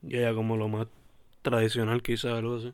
Ya, 0.02 0.20
ya 0.22 0.34
como 0.34 0.58
lo 0.58 0.68
más 0.68 0.88
tradicional 1.42 2.02
quizás, 2.04 2.34
algo 2.34 2.58
así. 2.58 2.74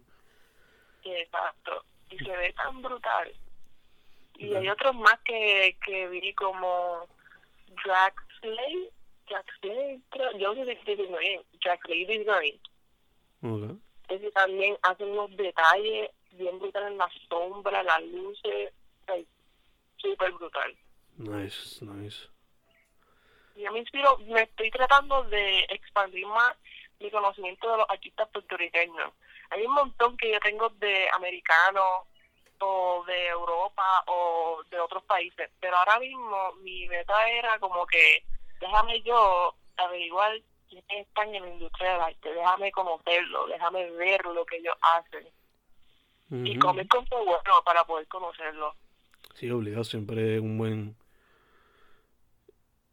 Exacto. 1.03 1.83
Y 2.09 2.17
se 2.17 2.35
ve 2.37 2.53
tan 2.53 2.81
brutal. 2.81 3.31
Y 4.35 4.53
hay 4.55 4.67
otros 4.69 4.95
más 4.95 5.19
que, 5.23 5.77
que 5.85 6.07
vi 6.09 6.33
como 6.33 7.07
Slay. 8.41 8.89
Drag 9.29 9.45
Slay, 9.61 10.01
creo- 10.09 10.37
yo 10.37 10.53
no 10.53 10.65
sé 10.65 10.73
si 10.83 10.91
estoy 10.91 11.07
bien. 11.07 11.41
Drag 11.63 11.79
Slay 11.81 12.05
Design. 12.05 12.59
Ok. 13.41 13.77
Ese 14.09 14.31
también 14.31 14.77
hace 14.83 15.05
unos 15.05 15.35
detalles 15.37 16.09
bien 16.33 16.59
brutales 16.59 16.91
en 16.91 16.97
la 16.97 17.09
sombra, 17.29 17.83
las 17.83 18.03
luces. 18.03 18.73
Súper 19.97 20.31
brutal. 20.33 20.75
Nice, 21.17 21.83
nice. 21.85 22.27
Y 23.55 23.61
yo 23.61 23.71
me 23.71 23.79
inspiro, 23.79 24.17
me 24.19 24.41
estoy 24.41 24.69
tratando 24.71 25.23
de 25.23 25.61
expandir 25.69 26.25
más 26.27 26.55
mi 26.99 27.09
conocimiento 27.09 27.71
de 27.71 27.77
los 27.77 27.89
artistas 27.89 28.27
puertorriqueños. 28.29 29.13
Hay 29.51 29.65
un 29.65 29.73
montón 29.73 30.17
que 30.17 30.31
yo 30.31 30.39
tengo 30.39 30.69
de 30.69 31.07
americanos 31.15 32.07
o 32.59 33.03
de 33.05 33.27
Europa 33.27 34.03
o 34.07 34.61
de 34.69 34.79
otros 34.79 35.03
países, 35.03 35.49
pero 35.59 35.77
ahora 35.77 35.99
mismo 35.99 36.53
mi 36.61 36.87
meta 36.87 37.29
era 37.29 37.59
como 37.59 37.85
que 37.85 38.25
déjame 38.59 39.01
yo 39.01 39.53
averiguar 39.77 40.39
quiénes 40.69 41.07
están 41.07 41.33
en 41.35 41.43
la 41.43 41.49
industria 41.49 41.93
del 41.93 42.01
arte, 42.01 42.33
déjame 42.33 42.71
conocerlo, 42.71 43.47
déjame 43.47 43.91
ver 43.91 44.25
lo 44.25 44.45
que 44.45 44.57
ellos 44.57 44.75
hacen 44.81 45.27
y 46.43 46.57
comer 46.57 46.87
con 46.87 47.05
su 47.07 47.15
bueno 47.15 47.61
para 47.63 47.83
poder 47.85 48.07
conocerlo. 48.07 48.73
Sí, 49.35 49.49
obligado, 49.51 49.83
siempre 49.83 50.35
es 50.35 50.41
un 50.41 50.57
buen. 50.57 50.95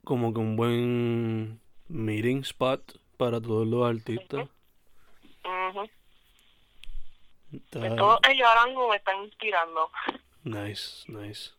Como 0.05 0.33
que 0.35 0.41
un 0.41 0.57
buen 0.57 1.61
meeting 1.89 2.41
spot 2.43 2.99
para 3.17 3.41
todos 3.41 3.67
los 3.67 3.87
artistas. 3.89 4.49
Ujú. 5.45 5.89
Está- 7.53 7.81
De 7.81 7.91
todos 7.97 8.19
ellos 8.29 8.47
ahora 8.47 8.67
mismo 8.67 8.89
me 8.89 8.97
están 8.97 9.25
inspirando. 9.25 9.91
Nice, 10.45 11.11
nice. 11.11 11.51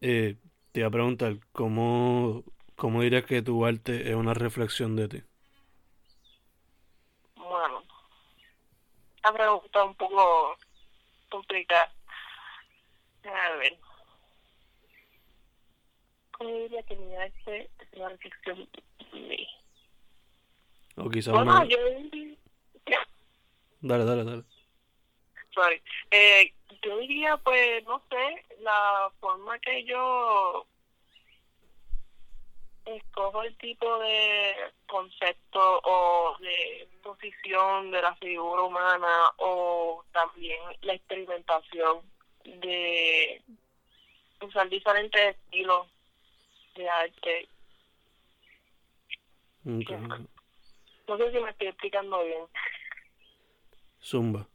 Eh, 0.00 0.36
te 0.72 0.80
iba 0.80 0.88
a 0.88 0.90
preguntar, 0.90 1.36
¿cómo, 1.52 2.44
cómo 2.76 3.02
dirías 3.02 3.24
que 3.24 3.42
tu 3.42 3.64
arte 3.64 4.10
es 4.10 4.14
una 4.16 4.34
reflexión 4.34 4.96
de 4.96 5.08
ti? 5.08 5.22
Bueno, 7.36 7.82
esta 9.22 9.32
pregunta 9.34 9.84
un 9.84 9.94
poco 9.94 10.56
complicada. 11.30 11.92
A 13.24 13.56
ver. 13.56 13.78
¿Cómo 16.32 16.50
diría 16.50 16.82
que 16.82 16.96
mi 16.96 17.14
arte 17.14 17.70
es 17.78 17.92
una 17.92 18.08
reflexión 18.08 18.68
de? 19.12 19.46
O 20.96 21.08
quizás 21.08 21.32
Bueno, 21.32 21.52
una... 21.52 21.64
yo... 21.66 21.78
Dale, 23.80 24.04
dale, 24.04 24.24
dale. 24.24 24.42
Sorry. 25.54 25.80
Eh, 26.10 26.52
yo 26.82 26.98
diría, 26.98 27.36
pues, 27.36 27.84
no 27.84 28.02
sé, 28.10 28.44
la 28.58 29.08
forma 29.20 29.56
que 29.60 29.84
yo 29.84 30.66
escojo 32.86 33.42
el 33.44 33.56
tipo 33.58 33.98
de 34.00 34.71
concepto 34.92 35.80
o 35.84 36.36
de 36.38 36.86
posición 37.02 37.90
de 37.90 38.02
la 38.02 38.14
figura 38.16 38.62
humana 38.62 39.30
o 39.38 40.04
también 40.12 40.60
la 40.82 40.92
experimentación 40.92 42.02
de 42.44 43.42
usar 44.42 44.68
diferentes 44.68 45.34
estilos 45.34 45.88
de 46.74 46.90
arte. 46.90 47.48
No 49.64 51.16
sé 51.16 51.32
si 51.32 51.40
me 51.40 51.50
estoy 51.50 51.68
explicando 51.68 52.22
bien. 52.22 52.44
Zumba. 54.02 54.46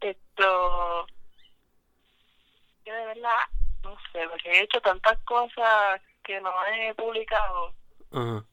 Esto, 0.00 1.06
yo 2.84 2.94
de 2.94 3.06
verdad, 3.06 3.42
no 3.84 3.96
sé, 4.10 4.28
porque 4.28 4.50
he 4.50 4.62
hecho 4.62 4.80
tantas 4.80 5.16
cosas 5.20 6.00
que 6.24 6.40
no 6.40 6.50
he 6.66 6.92
publicado, 6.94 7.74
Ajá. 8.10 8.44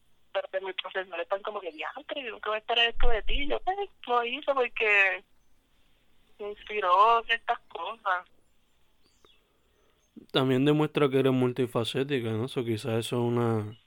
Pero 0.52 0.68
mis 0.68 0.76
profesores 0.76 1.22
están 1.22 1.42
como 1.42 1.60
que, 1.60 1.72
diantre, 1.72 2.24
yo 2.24 2.32
nunca 2.32 2.50
voy 2.50 2.58
a 2.58 2.60
esperar 2.60 2.88
esto 2.88 3.10
de 3.10 3.22
ti. 3.24 3.48
Yo 3.48 3.60
pues, 3.60 3.78
lo 4.08 4.24
hice 4.24 4.54
porque 4.54 5.24
me 6.40 6.50
inspiró 6.50 7.24
ciertas 7.26 7.60
cosas. 7.68 8.28
También 10.32 10.66
demuestra 10.66 11.10
que 11.10 11.20
eres 11.20 11.34
multifacética, 11.34 12.30
¿no? 12.30 12.48
So, 12.48 12.64
quizás 12.64 13.06
eso 13.06 13.16
es 13.16 13.22
una 13.22 13.78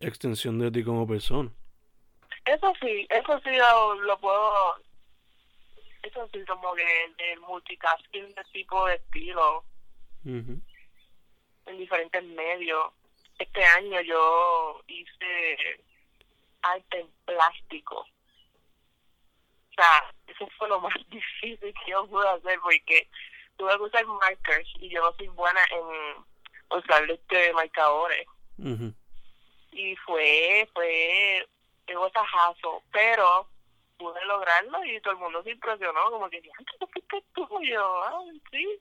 extensión 0.00 0.58
de 0.58 0.70
ti 0.70 0.84
como 0.84 1.06
persona. 1.06 1.50
Eso 2.44 2.72
sí, 2.80 3.06
eso 3.10 3.40
sí 3.40 3.50
lo, 3.56 3.94
lo 4.02 4.18
puedo, 4.20 4.76
eso 6.02 6.28
sí 6.32 6.44
como 6.46 6.74
que 6.74 7.04
el, 7.04 7.14
el 7.32 7.40
multitasking 7.40 8.34
de 8.34 8.44
tipo 8.52 8.86
de 8.86 8.94
estilo 8.94 9.64
en 10.24 10.62
diferentes 11.76 12.22
medios. 12.22 12.92
Este 13.38 13.64
año 13.64 14.00
yo 14.00 14.82
hice 14.86 15.84
arte 16.62 17.00
en 17.00 17.10
plástico. 17.24 17.96
O 17.98 19.74
sea, 19.76 20.14
eso 20.26 20.48
fue 20.58 20.68
lo 20.68 20.80
más 20.86 20.94
difícil 21.08 21.58
que 21.74 21.90
yo 21.90 22.06
pude 22.06 22.28
hacer 22.28 22.58
porque 22.60 23.08
tuve 23.56 23.76
que 23.76 23.82
usar 23.82 24.06
markers 24.06 24.68
y 24.80 24.88
yo 24.88 25.02
no 25.02 25.12
soy 25.14 25.28
buena 25.28 25.60
en 25.70 26.78
usar 26.78 27.10
este 27.10 27.52
marcadores. 27.52 28.26
Y 29.72 29.94
fue, 29.96 30.68
fue 30.72 31.46
un 31.88 31.94
botajazo, 31.96 32.82
pero 32.90 33.46
pude 33.98 34.24
lograrlo 34.24 34.84
y 34.84 35.00
todo 35.00 35.12
el 35.12 35.20
mundo 35.20 35.42
se 35.42 35.50
impresionó, 35.50 36.10
como 36.10 36.28
que, 36.30 36.40
"Diantre, 36.40 36.76
¿qué 36.80 36.86
fuiste 36.86 37.24
tú? 37.34 37.46
Y 37.62 37.70
yo, 37.70 38.02
ah, 38.04 38.22
sí. 38.50 38.78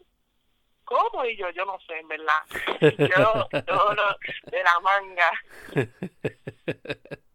¿Cómo? 0.85 1.25
Y 1.25 1.35
yo, 1.35 1.49
yo 1.49 1.65
no 1.65 1.77
sé, 1.87 1.99
en 1.99 2.07
verdad. 2.07 2.43
yo, 2.81 3.49
yo 3.67 3.93
lo- 3.93 4.17
de 4.51 4.63
la 4.63 4.79
manga. 4.81 5.31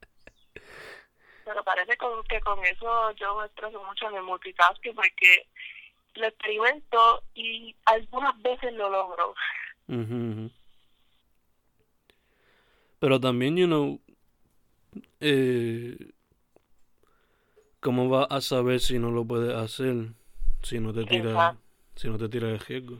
Pero 1.45 1.65
parece 1.65 1.97
con, 1.97 2.23
que 2.25 2.41
con 2.41 2.65
eso 2.65 3.11
yo 3.13 3.37
me 3.41 3.47
estreso 3.47 3.83
mucho 3.83 4.09
en 4.09 4.17
el 4.17 4.23
multitasking 4.23 4.95
porque 4.95 5.49
lo 6.15 6.27
experimento 6.27 7.23
y 7.35 7.75
algunas 7.87 8.41
veces 8.43 8.73
lo 8.75 8.89
logro. 8.91 9.35
Ujú. 9.89 10.51
Pero 13.01 13.19
también, 13.21 13.57
you 13.57 13.67
know, 13.67 14.01
eh, 15.21 15.97
¿cómo 17.81 18.09
vas 18.09 18.27
a 18.31 18.41
saber 18.41 18.79
si 18.81 18.99
no 18.99 19.11
lo 19.11 19.25
puedes 19.25 19.55
hacer 19.57 19.95
si 20.63 20.79
no 20.79 20.93
te 20.93 21.05
tira, 21.07 21.31
Exacto. 21.31 21.61
si 21.97 22.09
no 22.09 22.19
te 22.19 22.29
tira 22.29 22.49
de 22.49 22.59
riesgo? 22.59 22.99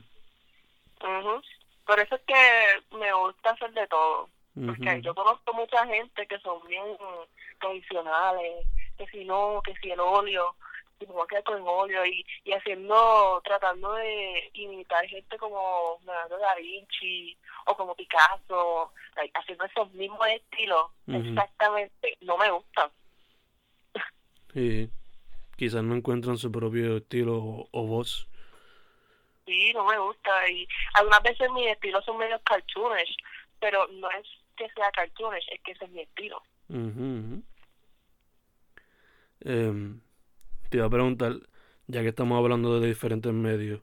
Ujú. 1.03 1.41
Por 1.85 1.99
eso 1.99 2.15
es 2.15 2.21
que 2.21 2.95
me 2.97 3.13
gusta 3.13 3.51
hacer 3.51 3.71
de 3.73 3.87
todo. 3.87 4.29
Porque 4.53 5.01
yo 5.01 5.15
conozco 5.15 5.53
mucha 5.53 5.85
gente 5.87 6.27
que 6.27 6.37
son 6.39 6.65
bien 6.67 6.83
tradicionales, 7.59 8.67
que 8.97 9.07
si 9.07 9.23
no, 9.23 9.61
que 9.63 9.73
si 9.81 9.91
el 9.91 9.99
óleo, 9.99 10.55
y 10.99 11.05
me 11.05 11.13
voy 11.13 11.23
a 11.23 11.27
quedar 11.27 11.43
con 11.43 11.65
óleo, 11.65 12.05
y, 12.05 12.25
y 12.43 12.51
haciendo, 12.51 13.41
tratando 13.45 13.93
de 13.93 14.51
imitar 14.53 15.07
gente 15.07 15.37
como 15.37 15.99
Leonardo 16.05 16.37
da 16.37 16.55
Vinci 16.55 17.37
o 17.65 17.75
como 17.77 17.95
Picasso, 17.95 18.91
like, 19.15 19.39
haciendo 19.39 19.63
esos 19.65 19.91
mismos 19.93 20.27
estilos, 20.27 20.91
exactamente, 21.07 22.17
no 22.21 22.37
me 22.37 22.51
gustan. 22.51 22.89
Sí, 24.53 24.89
quizás 25.55 25.81
no 25.81 25.95
encuentran 25.95 26.37
su 26.37 26.51
propio 26.51 26.97
estilo 26.97 27.37
o, 27.37 27.69
o 27.71 27.87
voz. 27.87 28.27
Sí, 29.51 29.73
no 29.73 29.83
me 29.85 29.97
gusta. 29.99 30.49
Y 30.49 30.65
algunas 30.93 31.21
veces 31.23 31.51
mis 31.51 31.67
estilos 31.67 32.05
son 32.05 32.17
medio 32.17 32.39
cartoonish, 32.43 33.17
pero 33.59 33.85
no 33.87 34.09
es 34.11 34.25
que 34.55 34.69
sea 34.69 34.89
cartoonish, 34.91 35.45
es 35.51 35.61
que 35.61 35.73
ese 35.73 35.83
es 35.85 35.91
mi 35.91 36.01
estilo. 36.03 36.41
Em, 39.41 39.99
te 40.69 40.77
iba 40.77 40.85
a 40.85 40.89
preguntar, 40.89 41.33
ya 41.87 42.01
que 42.01 42.07
estamos 42.07 42.37
hablando 42.37 42.79
de 42.79 42.87
diferentes 42.87 43.33
medios, 43.33 43.81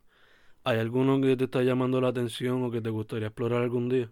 ¿hay 0.64 0.78
alguno 0.78 1.20
que 1.20 1.37
te 1.37 1.44
está 1.44 1.61
llamando 1.61 2.00
la 2.00 2.09
atención 2.09 2.64
o 2.64 2.70
que 2.70 2.81
te 2.81 2.88
gustaría 2.88 3.26
explorar 3.26 3.61
algún 3.61 3.90
día? 3.90 4.09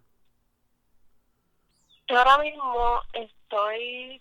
Yo 2.06 2.18
ahora 2.18 2.36
mismo 2.38 3.00
estoy 3.14 4.20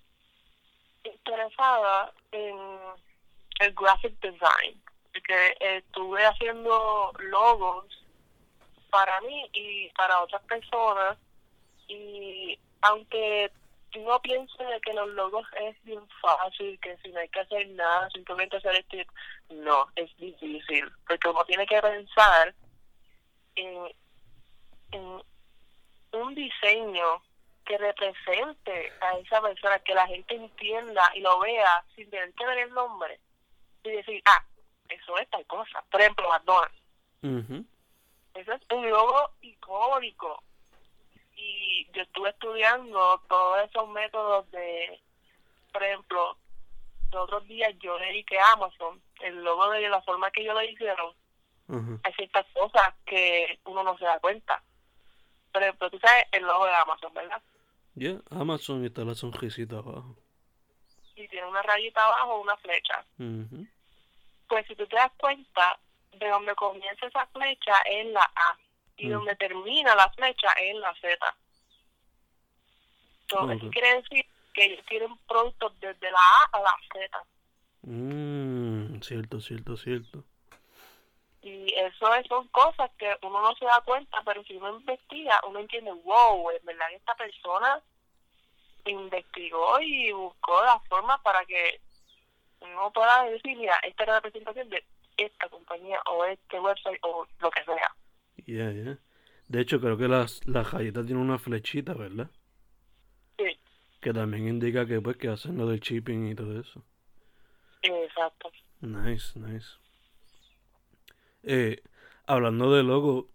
interesada 1.03 2.13
en 2.31 2.57
el 3.59 3.73
graphic 3.73 4.17
design, 4.21 4.81
porque 5.15 5.55
estuve 5.77 6.25
haciendo 6.25 7.13
logos 7.19 7.85
para 8.89 9.21
mí 9.21 9.49
y 9.53 9.89
para 9.91 10.21
otras 10.21 10.41
personas. 10.43 11.17
Y 11.87 12.59
aunque 12.81 13.49
no 13.97 14.21
piense 14.21 14.61
de 14.61 14.81
que 14.81 14.93
los 14.93 15.07
logos 15.09 15.47
es 15.61 15.81
bien 15.85 16.05
fácil, 16.21 16.77
que 16.81 16.97
si 16.97 17.09
no 17.09 17.19
hay 17.19 17.29
que 17.29 17.39
hacer 17.39 17.67
nada, 17.69 18.09
simplemente 18.09 18.57
hacer 18.57 18.75
este... 18.75 19.07
No, 19.49 19.87
es 19.95 20.15
difícil, 20.17 20.91
porque 21.07 21.29
uno 21.29 21.45
tiene 21.45 21.65
que 21.65 21.81
pensar 21.81 22.53
en, 23.55 23.87
en 24.91 25.21
un 26.11 26.35
diseño 26.35 27.21
que 27.63 27.77
represente 27.77 28.91
a 28.99 29.17
esa 29.19 29.41
persona, 29.41 29.79
que 29.79 29.95
la 29.95 30.07
gente 30.07 30.35
entienda 30.35 31.09
y 31.15 31.21
lo 31.21 31.39
vea 31.39 31.85
sin 31.95 32.09
tener 32.09 32.33
que 32.33 32.45
ver 32.45 32.57
el 32.57 32.73
nombre 32.73 33.19
y 33.83 33.91
decir, 33.91 34.21
ah, 34.25 34.43
eso 34.89 35.17
es 35.17 35.29
tal 35.29 35.45
cosa. 35.45 35.83
Por 35.91 36.01
ejemplo, 36.01 36.27
McDonald's. 36.29 36.81
Ujú. 37.23 37.65
Eso 38.35 38.53
es 38.53 38.61
un 38.71 38.89
logo 38.89 39.31
icónico. 39.41 40.43
Y 41.35 41.87
yo 41.93 42.01
estuve 42.01 42.29
estudiando 42.29 43.21
todos 43.27 43.69
esos 43.69 43.89
métodos 43.89 44.49
de, 44.51 45.01
por 45.71 45.83
ejemplo, 45.83 46.37
los 47.11 47.23
otros 47.23 47.47
días 47.47 47.73
yo 47.79 47.97
le 47.99 48.11
dije 48.11 48.39
a 48.39 48.53
Amazon, 48.53 49.01
el 49.21 49.43
logo 49.43 49.69
de 49.71 49.89
la 49.89 50.01
forma 50.01 50.31
que 50.31 50.41
ellos 50.41 50.53
lo 50.53 50.63
hicieron, 50.63 51.13
hay 52.03 52.13
ciertas 52.13 52.45
cosas 52.53 52.93
que 53.05 53.59
uno 53.65 53.83
no 53.83 53.97
se 53.97 54.05
da 54.05 54.19
cuenta. 54.19 54.61
Por 55.51 55.63
ejemplo, 55.63 55.89
tú 55.89 55.99
sabes 55.99 56.25
el 56.31 56.43
logo 56.43 56.65
de 56.65 56.75
Amazon, 56.75 57.13
¿verdad? 57.13 57.41
Ya, 57.95 58.19
Amazon 58.29 58.83
y 58.83 58.87
está 58.87 59.03
la 59.03 59.15
sonrisita 59.15 59.77
abajo. 59.77 60.17
Y 61.15 61.27
tiene 61.29 61.47
una 61.47 61.61
rayita 61.61 62.05
abajo, 62.05 62.41
una 62.41 62.57
flecha. 62.57 63.05
Ujú. 63.17 63.65
Pues 64.47 64.65
si 64.67 64.75
tú 64.75 64.85
te 64.87 64.95
das 64.95 65.11
cuenta, 65.17 65.79
de 66.13 66.29
donde 66.29 66.55
comienza 66.55 67.05
esa 67.07 67.25
flecha 67.27 67.73
es 67.89 68.05
la 68.07 68.23
A 68.35 68.57
y 68.97 69.07
Mm. 69.07 69.11
donde 69.11 69.35
termina 69.35 69.95
la 69.95 70.09
flecha 70.11 70.51
es 70.53 70.75
la 70.75 70.93
Z. 70.95 71.35
Entonces, 73.21 73.57
eso 73.57 73.65
Ok. 73.65 73.73
quiere 73.73 74.01
decir 74.01 74.25
que 74.53 74.65
ellos 74.65 74.85
tienen 74.87 75.17
productos 75.27 75.77
desde 75.79 76.11
la 76.11 76.19
A 76.19 76.57
a 76.57 76.59
la 76.61 76.75
Z. 76.93 77.23
Mm, 77.81 79.01
cierto, 79.01 79.39
cierto, 79.41 79.75
cierto. 79.77 80.23
Y 81.41 81.73
eso 81.75 82.13
es- 82.15 82.25
son 82.27 82.47
cosas 82.47 82.89
que 82.97 83.13
uno 83.21 83.41
no 83.41 83.53
se 83.55 83.65
da 83.65 83.81
cuenta, 83.81 84.21
pero 84.25 84.43
si 84.45 84.55
uno 84.55 84.79
investiga, 84.79 85.39
uno 85.47 85.59
entiende, 85.59 85.91
wow, 85.91 86.49
es 86.51 86.63
verdad 86.63 86.87
que 86.89 86.95
esta 86.95 87.15
persona 87.15 87.81
investigó 88.85 89.79
y 89.81 90.11
buscó 90.11 90.63
la 90.63 90.79
forma 90.87 91.21
para 91.21 91.45
que 91.45 91.81
uno 92.73 92.91
pueda 92.93 93.23
decir, 93.25 93.57
mira, 93.57 93.75
esta 93.83 94.03
es 94.03 94.07
la 94.09 94.15
representación 94.19 94.69
de 94.69 94.83
esta 95.17 95.49
compañía 95.49 95.99
o 96.11 96.25
este 96.25 96.59
website 96.59 96.99
o 97.03 97.25
lo 97.39 97.51
que 97.51 97.63
sea. 97.63 97.95
Ya, 98.45 98.71
ya. 98.71 98.99
De 99.47 99.61
hecho, 99.61 99.79
creo 99.79 99.97
que 99.97 100.07
las, 100.07 100.45
la 100.47 100.63
galleta 100.63 101.03
tiene 101.05 101.21
una 101.21 101.37
flechita, 101.37 101.93
¿verdad? 101.93 102.29
Sí, 103.37 103.59
Que 104.01 104.13
también 104.13 104.47
indica 104.47 104.85
que 104.85 105.01
pues 105.01 105.17
que 105.17 105.27
hacen 105.29 105.57
lo 105.57 105.67
del 105.67 105.79
shipping 105.79 106.27
y 106.27 106.35
todo 106.35 106.59
eso. 106.59 106.83
exacto. 107.81 108.51
Nice, 108.81 109.37
nice. 109.39 109.77
Eh, 111.43 111.81
hablando 112.25 112.73
de 112.73 112.83
logo, 112.83 113.29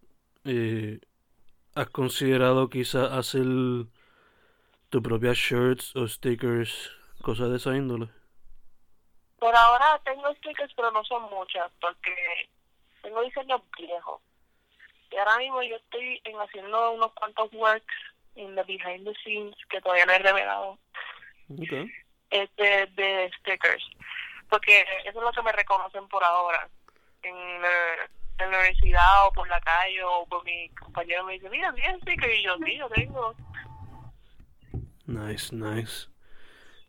eh, 0.45 1.01
¿has 1.75 1.91
considerado 1.91 2.69
quizás 2.71 3.13
hacer 3.13 3.47
tu 4.91 5.03
propia 5.03 5.33
shirts 5.35 5.95
o 5.97 6.07
stickers, 6.09 6.91
cosas 7.23 7.51
de 7.51 7.57
esa 7.57 7.77
índole? 7.77 8.09
Por 9.41 9.57
ahora 9.57 9.99
tengo 10.05 10.33
stickers, 10.37 10.73
pero 10.75 10.91
no 10.93 11.03
son 11.05 11.23
muchas, 11.31 11.71
porque 11.81 12.49
tengo 13.03 13.23
diseños 13.23 13.63
viejos. 13.77 14.21
Y 15.11 15.17
ahora 15.17 15.39
mismo 15.39 15.63
yo 15.63 15.75
estoy 15.77 16.21
en 16.25 16.37
haciendo 16.39 16.93
unos 16.93 17.13
cuantos 17.15 17.53
works 17.53 17.95
en 18.37 18.55
the 18.55 18.63
behind 18.63 19.05
the 19.05 19.15
scenes 19.25 19.57
que 19.69 19.81
todavía 19.81 20.07
no 20.07 20.13
he 20.13 20.19
revelado. 20.19 20.79
Ok. 21.51 21.91
este 22.31 22.87
de 22.87 23.29
stickers 23.41 23.85
porque 24.49 24.83
eso 25.05 25.19
es 25.19 25.25
lo 25.25 25.33
que 25.33 25.43
me 25.43 25.51
reconocen 25.51 26.07
por 26.07 26.23
ahora 26.23 26.69
en 27.25 27.35
la, 27.63 27.95
en 28.39 28.51
la 28.53 28.59
universidad 28.59 29.27
o 29.27 29.33
por 29.33 29.49
la 29.49 29.61
calle 29.61 30.01
o 30.05 30.25
por 30.27 30.45
mi 30.45 30.69
compañero 30.71 31.25
me 31.25 31.33
dice 31.33 31.51
mira 31.51 31.73
tienes 31.75 32.01
stickers 32.03 32.35
y 32.35 32.43
yo 32.43 32.57
sí 32.65 32.77
yo 32.77 32.89
tengo 32.91 33.35
Nice, 35.07 35.53
nice. 35.53 36.07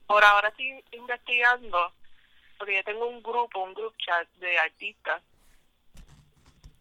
por 0.05 0.23
ahora 0.23 0.49
estoy 0.49 0.83
investigando 0.91 1.91
porque 2.62 2.76
yo 2.76 2.84
tengo 2.84 3.08
un 3.08 3.24
grupo 3.24 3.63
un 3.63 3.74
group 3.74 3.95
chat 3.97 4.28
de 4.34 4.60
artistas 4.60 5.24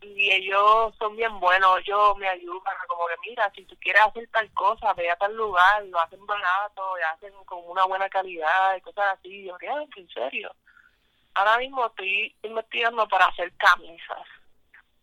y 0.02 0.30
ellos 0.30 0.94
son 0.98 1.16
bien 1.16 1.40
buenos 1.40 1.78
ellos 1.78 2.18
me 2.18 2.28
ayudan 2.28 2.76
como 2.86 3.06
que 3.06 3.14
mira 3.26 3.50
si 3.54 3.64
tú 3.64 3.74
quieres 3.80 4.02
hacer 4.02 4.28
tal 4.28 4.50
cosa 4.52 4.92
ve 4.92 5.10
a 5.10 5.16
tal 5.16 5.34
lugar 5.34 5.82
lo 5.86 5.98
hacen 5.98 6.26
barato 6.26 6.98
y 6.98 7.02
hacen 7.02 7.32
con 7.46 7.60
una 7.66 7.86
buena 7.86 8.10
calidad 8.10 8.76
y 8.76 8.82
cosas 8.82 9.06
así 9.18 9.44
yo 9.44 9.56
"Ah, 9.70 9.84
en 9.96 10.08
serio 10.10 10.54
ahora 11.32 11.56
mismo 11.56 11.86
estoy 11.86 12.36
investigando 12.42 13.08
para 13.08 13.24
hacer 13.24 13.50
camisas 13.56 14.26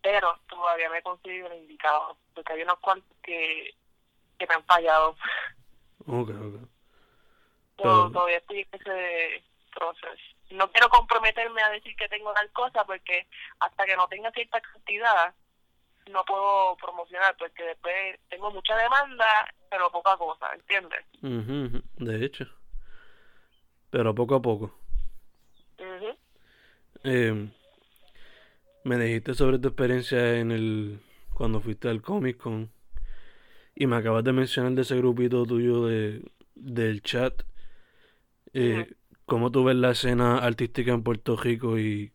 pero 0.04 0.40
todavía 0.48 0.92
me 0.92 1.00
he 1.00 1.02
conseguido 1.02 1.48
el 1.48 1.58
indicado 1.62 2.18
porque 2.36 2.54
hay 2.54 2.62
unos 2.62 2.78
cuantos 2.82 3.18
que 3.24 3.74
que 4.38 4.46
me 4.46 4.54
han 4.54 4.64
fallado 4.66 5.16
Ok, 6.06 6.30
ok. 6.30 6.70
Todavía 8.14 8.38
estoy 8.38 8.60
en 8.60 8.80
ese 8.80 9.44
proceso. 9.74 10.37
No 10.52 10.72
quiero 10.72 10.90
comprometerme 10.90 11.62
a 11.62 11.70
decir 11.70 11.96
que 11.96 12.08
tengo 12.08 12.34
tal 12.34 12.50
cosa 12.52 12.86
porque 12.86 13.28
hasta 13.60 13.86
que 13.86 13.96
no 13.96 14.08
tenga 14.08 14.32
cierta 14.32 14.62
cantidad 14.62 15.34
no 16.12 16.24
puedo 16.24 16.78
promocionar 16.78 17.36
porque 17.38 17.64
después 17.64 18.20
tengo 18.30 18.52
mucha 18.52 18.76
demanda 18.78 19.26
pero 19.70 19.92
poca 19.92 20.16
cosa, 20.18 20.54
¿entiendes? 20.54 21.06
Ujú, 21.22 21.82
De 21.98 22.26
hecho. 22.26 22.46
Pero 23.90 24.16
poco 24.16 24.36
a 24.36 24.42
poco. 24.42 24.78
Eh, 27.04 27.50
me 28.84 28.98
dijiste 28.98 29.34
sobre 29.34 29.60
tu 29.60 29.68
experiencia 29.68 30.38
en 30.38 30.52
el 30.52 31.00
cuando 31.34 31.62
fuiste 31.62 31.88
al 31.90 32.02
Comic 32.02 32.38
Con 32.38 32.72
y 33.76 33.86
me 33.86 33.98
acabas 33.98 34.24
de 34.24 34.34
mencionar 34.34 34.72
de 34.72 34.82
ese 34.82 34.98
grupito 34.98 35.46
tuyo 35.46 35.86
de 35.86 36.24
del 36.56 37.02
chat. 37.04 37.44
Eh, 38.54 38.92
¿Cómo 39.28 39.52
tú 39.52 39.66
ves 39.66 39.76
la 39.76 39.92
escena 39.92 40.38
artística 40.38 40.94
en 40.94 41.04
Puerto 41.04 41.36
Rico 41.36 41.78
y 41.78 42.14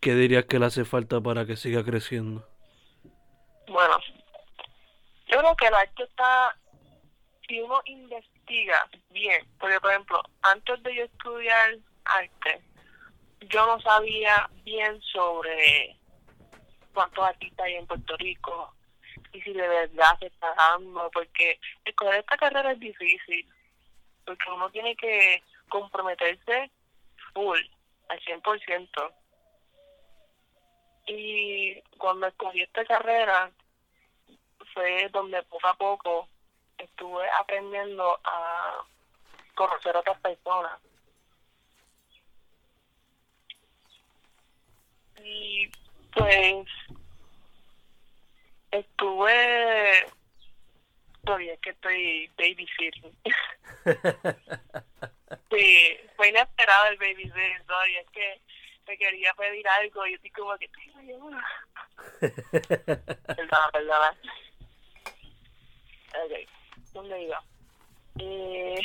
qué 0.00 0.14
dirías 0.14 0.44
que 0.44 0.58
le 0.58 0.66
hace 0.66 0.84
falta 0.84 1.18
para 1.22 1.46
que 1.46 1.56
siga 1.56 1.82
creciendo? 1.82 2.46
Bueno, 3.68 3.98
yo 5.28 5.38
creo 5.38 5.56
que 5.56 5.66
el 5.66 5.74
arte 5.74 6.02
está, 6.02 6.54
si 7.48 7.58
uno 7.62 7.80
investiga 7.86 8.86
bien, 9.08 9.48
porque 9.58 9.80
por 9.80 9.90
ejemplo, 9.90 10.22
antes 10.42 10.82
de 10.82 10.96
yo 10.96 11.04
estudiar 11.04 11.78
arte, 12.04 12.60
yo 13.48 13.66
no 13.66 13.80
sabía 13.80 14.46
bien 14.62 15.00
sobre 15.00 15.96
cuántos 16.92 17.24
artistas 17.24 17.64
hay 17.64 17.76
en 17.76 17.86
Puerto 17.86 18.14
Rico 18.18 18.74
y 19.32 19.40
si 19.40 19.54
de 19.54 19.66
verdad 19.66 20.18
se 20.18 20.26
está 20.26 20.54
dando, 20.54 21.10
porque 21.14 21.58
escoger 21.86 22.16
esta 22.16 22.36
carrera 22.36 22.72
es 22.72 22.78
difícil, 22.78 23.48
porque 24.26 24.50
uno 24.54 24.68
tiene 24.68 24.94
que 24.96 25.42
comprometerse 25.68 26.70
full, 27.32 27.60
al 28.08 28.20
100%. 28.20 29.12
Y 31.08 31.80
cuando 31.98 32.26
escogí 32.26 32.62
esta 32.62 32.84
carrera, 32.84 33.50
fue 34.74 35.08
donde 35.10 35.42
poco 35.44 35.66
a 35.68 35.74
poco 35.74 36.28
estuve 36.78 37.24
aprendiendo 37.40 38.18
a 38.24 38.84
conocer 39.54 39.96
a 39.96 40.00
otras 40.00 40.20
personas. 40.20 40.80
Y 45.22 45.70
pues 46.12 46.66
estuve 48.70 50.06
todavía 51.24 51.56
que 51.58 51.70
estoy 51.70 52.30
babysitting. 52.36 53.16
sí, 55.50 55.98
fue 56.16 56.28
inesperado 56.28 56.86
el 56.86 56.98
babysitting 56.98 57.66
todavía 57.66 58.00
es 58.00 58.10
que 58.10 58.40
me 58.86 58.96
quería 58.96 59.34
pedir 59.34 59.66
algo 59.68 60.06
y 60.06 60.10
yo 60.10 60.16
estoy 60.16 60.30
como 60.30 60.56
que 60.58 60.68
perdona, 63.34 63.70
perdona. 63.72 64.16
Ok, 66.14 66.48
¿dónde 66.92 67.22
iba? 67.22 67.42
Eh, 68.18 68.80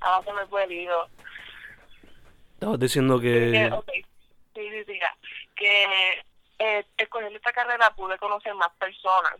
ahora 0.00 0.24
se 0.24 0.32
me 0.32 0.46
fue 0.46 0.64
el 0.64 0.72
hilo. 0.72 1.08
Estabas 2.54 2.80
diciendo 2.80 3.20
Que, 3.20 3.52
que... 3.52 3.70
ok, 3.72 3.90
sí, 4.54 4.70
sí, 4.70 4.84
sí, 4.86 4.98
ya. 4.98 5.14
Que 5.54 6.24
eh, 6.58 6.84
escogiendo 6.96 7.36
esta 7.36 7.52
carrera 7.52 7.90
pude 7.94 8.18
conocer 8.18 8.54
más 8.54 8.72
personas 8.76 9.34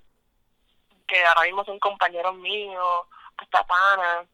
que 1.07 1.25
ahora 1.25 1.43
mismo 1.43 1.65
son 1.65 1.79
compañeros 1.79 2.35
míos, 2.37 3.07
hasta 3.37 3.65
panas, 3.67 4.27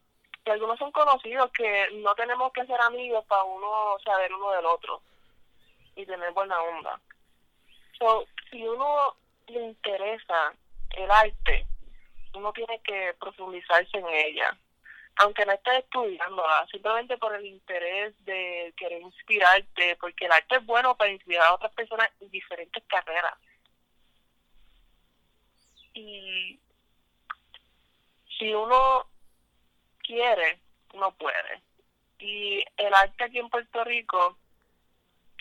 y 0.45 0.49
algunos 0.49 0.77
son 0.77 0.91
conocidos 0.91 1.51
que 1.51 1.89
no 1.93 2.13
tenemos 2.15 2.51
que 2.51 2.65
ser 2.65 2.79
amigos 2.81 3.23
para 3.25 3.43
uno 3.43 3.97
saber 4.03 4.33
uno 4.33 4.51
del 4.51 4.65
otro 4.65 5.01
y 5.95 6.05
tener 6.05 6.31
buena 6.31 6.61
onda. 6.61 6.99
So, 7.97 8.25
si 8.49 8.67
uno 8.67 9.15
le 9.47 9.61
interesa 9.61 10.53
el 10.97 11.09
arte, 11.09 11.65
uno 12.33 12.51
tiene 12.51 12.79
que 12.81 13.13
profundizarse 13.19 13.97
en 13.97 14.07
ella. 14.09 14.57
aunque 15.17 15.45
no 15.45 15.51
estés 15.51 15.83
estudiándola, 15.83 16.65
simplemente 16.71 17.17
por 17.19 17.35
el 17.35 17.45
interés 17.45 18.15
de 18.25 18.73
querer 18.75 18.99
inspirarte, 19.03 19.95
porque 19.97 20.25
el 20.25 20.31
arte 20.31 20.55
es 20.55 20.65
bueno 20.65 20.95
para 20.97 21.11
inspirar 21.11 21.43
a 21.43 21.53
otras 21.53 21.71
personas 21.73 22.09
en 22.19 22.31
diferentes 22.31 22.83
carreras. 22.87 23.35
Y 25.93 26.59
si 28.39 28.53
uno 28.55 29.05
quiere, 30.13 30.59
uno 30.93 31.11
puede. 31.11 31.61
Y 32.19 32.63
el 32.77 32.93
arte 32.93 33.23
aquí 33.23 33.39
en 33.39 33.49
Puerto 33.49 33.83
Rico, 33.83 34.37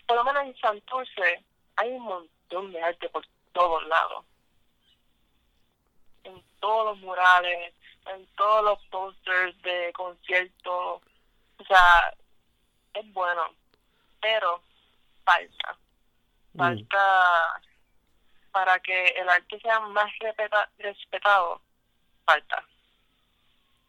por 0.06 0.16
lo 0.16 0.24
menos 0.24 0.44
en 0.44 0.56
Santurce, 0.58 1.44
hay 1.76 1.90
un 1.90 2.02
montón 2.02 2.72
de 2.72 2.82
arte 2.82 3.08
por 3.10 3.24
todos 3.52 3.86
lados. 3.86 4.24
En 6.24 6.42
todos 6.60 6.86
los 6.86 6.98
murales, 6.98 7.74
en 8.06 8.26
todos 8.36 8.64
los 8.64 8.78
posters 8.86 9.60
de 9.62 9.92
conciertos. 9.92 11.02
O 11.58 11.64
sea, 11.66 12.14
es 12.94 13.12
bueno, 13.12 13.54
pero 14.20 14.62
falta. 15.24 15.76
Mm. 16.54 16.58
Falta 16.58 17.62
para 18.50 18.80
que 18.80 19.08
el 19.08 19.28
arte 19.28 19.60
sea 19.60 19.80
más 19.80 20.10
respeta- 20.20 20.70
respetado. 20.78 21.60
Falta. 22.24 22.64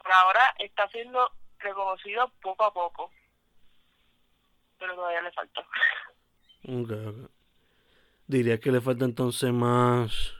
Por 0.04 0.12
ahora 0.12 0.54
está 0.60 0.88
siendo 0.90 1.32
reconocido 1.60 2.30
poco 2.42 2.66
a 2.66 2.74
poco, 2.74 3.12
pero 4.78 4.96
todavía 4.96 5.22
le 5.22 5.32
falta. 5.32 5.62
Ok, 6.68 6.92
ok. 6.92 7.32
Diría 8.28 8.60
que 8.60 8.72
le 8.72 8.82
falta 8.82 9.06
entonces 9.06 9.52
más. 9.52 10.34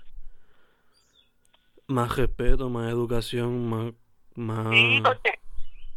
Más 1.88 2.16
respeto, 2.16 2.70
más 2.70 2.90
educación, 2.92 3.70
más. 3.70 3.94
más... 4.36 4.68
Sí, 4.74 5.02
porque 5.04 5.40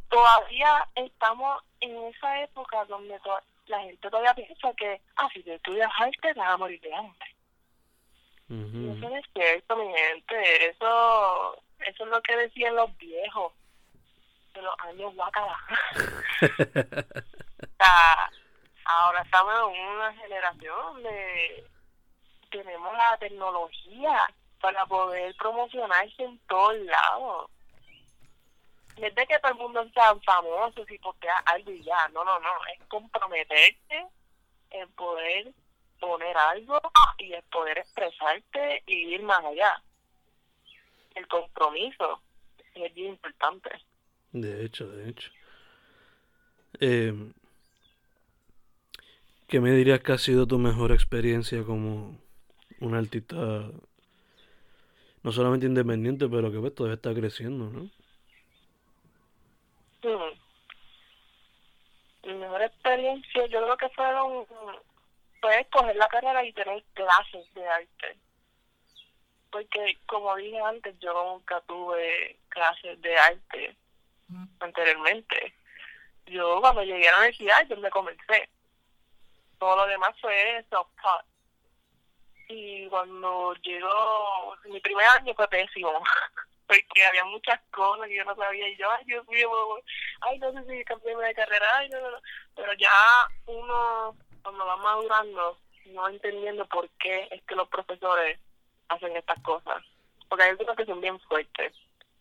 todavía 0.09 0.89
estamos 0.95 1.63
en 1.81 1.97
esa 2.07 2.43
época 2.43 2.85
donde 2.87 3.19
to- 3.21 3.41
la 3.67 3.81
gente 3.81 4.09
todavía 4.11 4.35
piensa 4.35 4.73
que, 4.75 5.01
ah, 5.17 5.29
si 5.33 5.43
tú 5.43 5.51
estudias 5.53 5.91
arte, 5.99 6.19
te 6.35 6.39
vas 6.39 6.51
a 6.51 6.57
morir 6.57 6.81
de 6.81 6.95
hambre. 6.95 7.37
Ujú. 8.49 8.97
eso 8.97 9.09
no 9.11 9.17
es 9.17 9.25
cierto, 9.35 9.77
mi 9.77 9.93
gente. 9.93 10.67
Eso, 10.71 11.63
eso 11.81 12.05
es 12.05 12.11
lo 12.11 12.23
que 12.23 12.37
decían 12.37 12.75
los 12.77 12.97
viejos 12.99 13.53
de 14.55 14.63
los 14.63 14.75
años 14.81 15.15
guacala. 15.15 15.57
Ahora 18.85 19.23
estamos 19.23 19.55
en 19.75 19.89
una 19.89 20.13
generación 20.15 21.03
de 21.03 21.67
tenemos 22.51 22.97
la 22.97 23.17
tecnología 23.19 24.33
para 24.61 24.87
poder 24.87 25.35
promocionarse 25.37 26.23
en 26.23 26.39
todos 26.47 26.77
lados. 26.79 27.51
No 28.97 29.07
es 29.07 29.15
de 29.15 29.27
que 29.27 29.39
todo 29.41 29.53
el 29.53 29.59
mundo 29.59 29.87
sea 29.93 30.15
famoso 30.25 30.85
si 30.87 30.99
postea 30.99 31.37
algo 31.47 31.71
y 31.71 31.83
ya, 31.83 32.09
no, 32.09 32.25
no, 32.25 32.39
no, 32.41 32.51
es 32.75 32.83
comprometerte 32.89 34.07
en 34.71 34.91
poder 34.93 35.53
poner 36.01 36.37
algo 36.37 36.81
y 37.19 37.33
el 37.33 37.43
poder 37.45 37.79
expresarte 37.79 38.83
y 38.87 39.15
ir 39.15 39.23
más 39.23 39.45
allá. 39.45 39.83
El 41.17 41.27
compromiso 41.27 42.23
es 42.75 42.95
bien 42.95 43.09
importante. 43.09 43.71
De 44.33 44.65
hecho, 44.65 44.87
de 44.89 45.09
hecho. 45.09 45.33
Eh, 46.79 47.13
¿qué 49.49 49.61
me 49.61 49.71
dirías 49.71 50.01
que 50.01 50.13
ha 50.13 50.19
sido 50.19 50.47
tu 50.47 50.59
mejor 50.59 50.93
experiencia 50.93 51.65
como 51.65 52.19
un 52.81 52.95
artista, 52.95 53.37
no 55.23 55.33
solamente 55.33 55.67
independiente, 55.67 56.29
pero 56.29 56.53
que 56.53 56.59
pues, 56.59 56.75
todavía 56.75 56.97
está 56.97 57.15
creciendo, 57.15 57.71
¿no? 57.71 57.91
Mm. 60.03 60.39
Mi 62.27 62.35
mejor 62.35 62.63
experiencia 62.63 63.47
yo 63.47 63.63
creo 63.63 63.77
que 63.77 63.89
fueron 63.91 64.47
fue 65.41 65.61
escoger 65.61 65.97
la 65.97 66.09
carrera 66.09 66.45
y 66.45 66.53
tener 66.53 66.83
clases 66.95 67.55
de 67.55 67.67
arte. 67.67 68.19
Porque 69.57 69.99
como 70.05 70.37
dije 70.37 70.61
antes, 70.61 70.99
yo 70.99 71.15
nunca 71.15 71.63
tuve 71.63 72.39
clases 72.51 73.01
de 73.01 73.17
arte 73.17 73.75
anteriormente. 74.61 75.55
Yo 76.27 76.61
cuando 76.61 76.83
llegué 76.83 77.09
a 77.09 77.13
la 77.13 77.19
universidad 77.21 77.67
yo 77.67 77.79
me 77.79 77.89
comencé. 77.89 78.51
Todo 79.59 79.77
lo 79.77 79.87
demás 79.87 80.15
fue 80.21 80.63
self-taught. 80.69 81.25
Y 82.49 82.87
cuando 82.89 83.55
llegó 83.63 84.57
mi 84.67 84.79
primer 84.81 85.07
año 85.19 85.33
fue 85.33 85.49
pésimo. 85.49 85.91
porque 86.67 87.07
había 87.07 87.25
muchas 87.25 87.59
cosas 87.71 88.09
que 88.09 88.17
yo 88.17 88.25
no 88.27 88.37
sabía 88.37 88.69
y 88.69 88.77
yo, 88.77 88.91
ay 88.91 89.05
Dios 89.07 89.27
mío, 89.29 89.49
ay 90.21 90.39
no 90.39 90.53
sé 90.53 90.67
si 90.67 90.85
cambiarme 90.85 91.29
de 91.29 91.35
carrera, 91.35 91.67
ay 91.77 91.89
no, 91.89 92.01
no, 92.01 92.11
no. 92.11 92.19
Pero 92.57 92.75
ya 92.75 92.91
uno 93.47 94.17
cuando 94.43 94.67
va 94.67 94.77
madurando 94.77 95.59
no 95.87 96.09
entendiendo 96.09 96.67
por 96.67 96.91
qué 96.99 97.29
es 97.31 97.43
que 97.45 97.55
los 97.55 97.69
profesores 97.69 98.39
hacen 98.89 99.17
estas 99.17 99.41
cosas. 99.43 99.83
Porque 100.29 100.45
hay 100.45 100.51
algunos 100.51 100.77
que 100.77 100.87
son 100.87 101.01
bien 101.01 101.19
fuertes. 101.21 101.73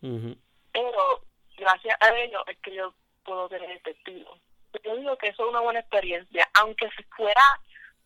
Pero 0.02 1.22
gracias 1.58 1.98
a 2.00 2.16
ellos 2.16 2.44
es 2.48 2.58
que 2.60 2.76
yo 2.76 2.94
puedo 3.24 3.50
tener 3.50 3.72
este 3.72 3.92
estilo. 3.92 4.38
Yo 4.84 4.96
digo 4.98 5.18
que 5.18 5.30
eso 5.30 5.44
es 5.44 5.50
una 5.50 5.62
buena 5.62 5.80
experiencia, 5.80 6.48
aunque 6.54 6.90
si 6.92 7.04
fuera 7.04 7.42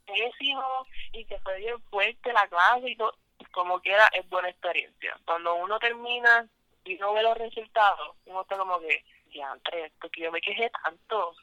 pésimo 0.05 0.85
y 1.11 1.25
que 1.25 1.39
fue 1.39 1.57
bien 1.57 1.81
fuerte 1.89 2.31
la 2.31 2.47
clase 2.47 2.89
y 2.89 2.95
todo, 2.95 3.13
como 3.51 3.79
quiera 3.81 4.07
es 4.13 4.27
buena 4.29 4.49
experiencia. 4.49 5.19
Cuando 5.25 5.55
uno 5.55 5.79
termina 5.79 6.47
y 6.85 6.95
no 6.95 7.13
ve 7.13 7.23
los 7.23 7.37
resultados, 7.37 8.15
uno 8.25 8.41
está 8.41 8.57
como 8.57 8.79
que, 8.79 9.03
ya, 9.33 9.57
tres, 9.63 9.91
porque 9.99 10.21
yo 10.21 10.31
me 10.31 10.41
quejé 10.41 10.69
tanto 10.69 11.35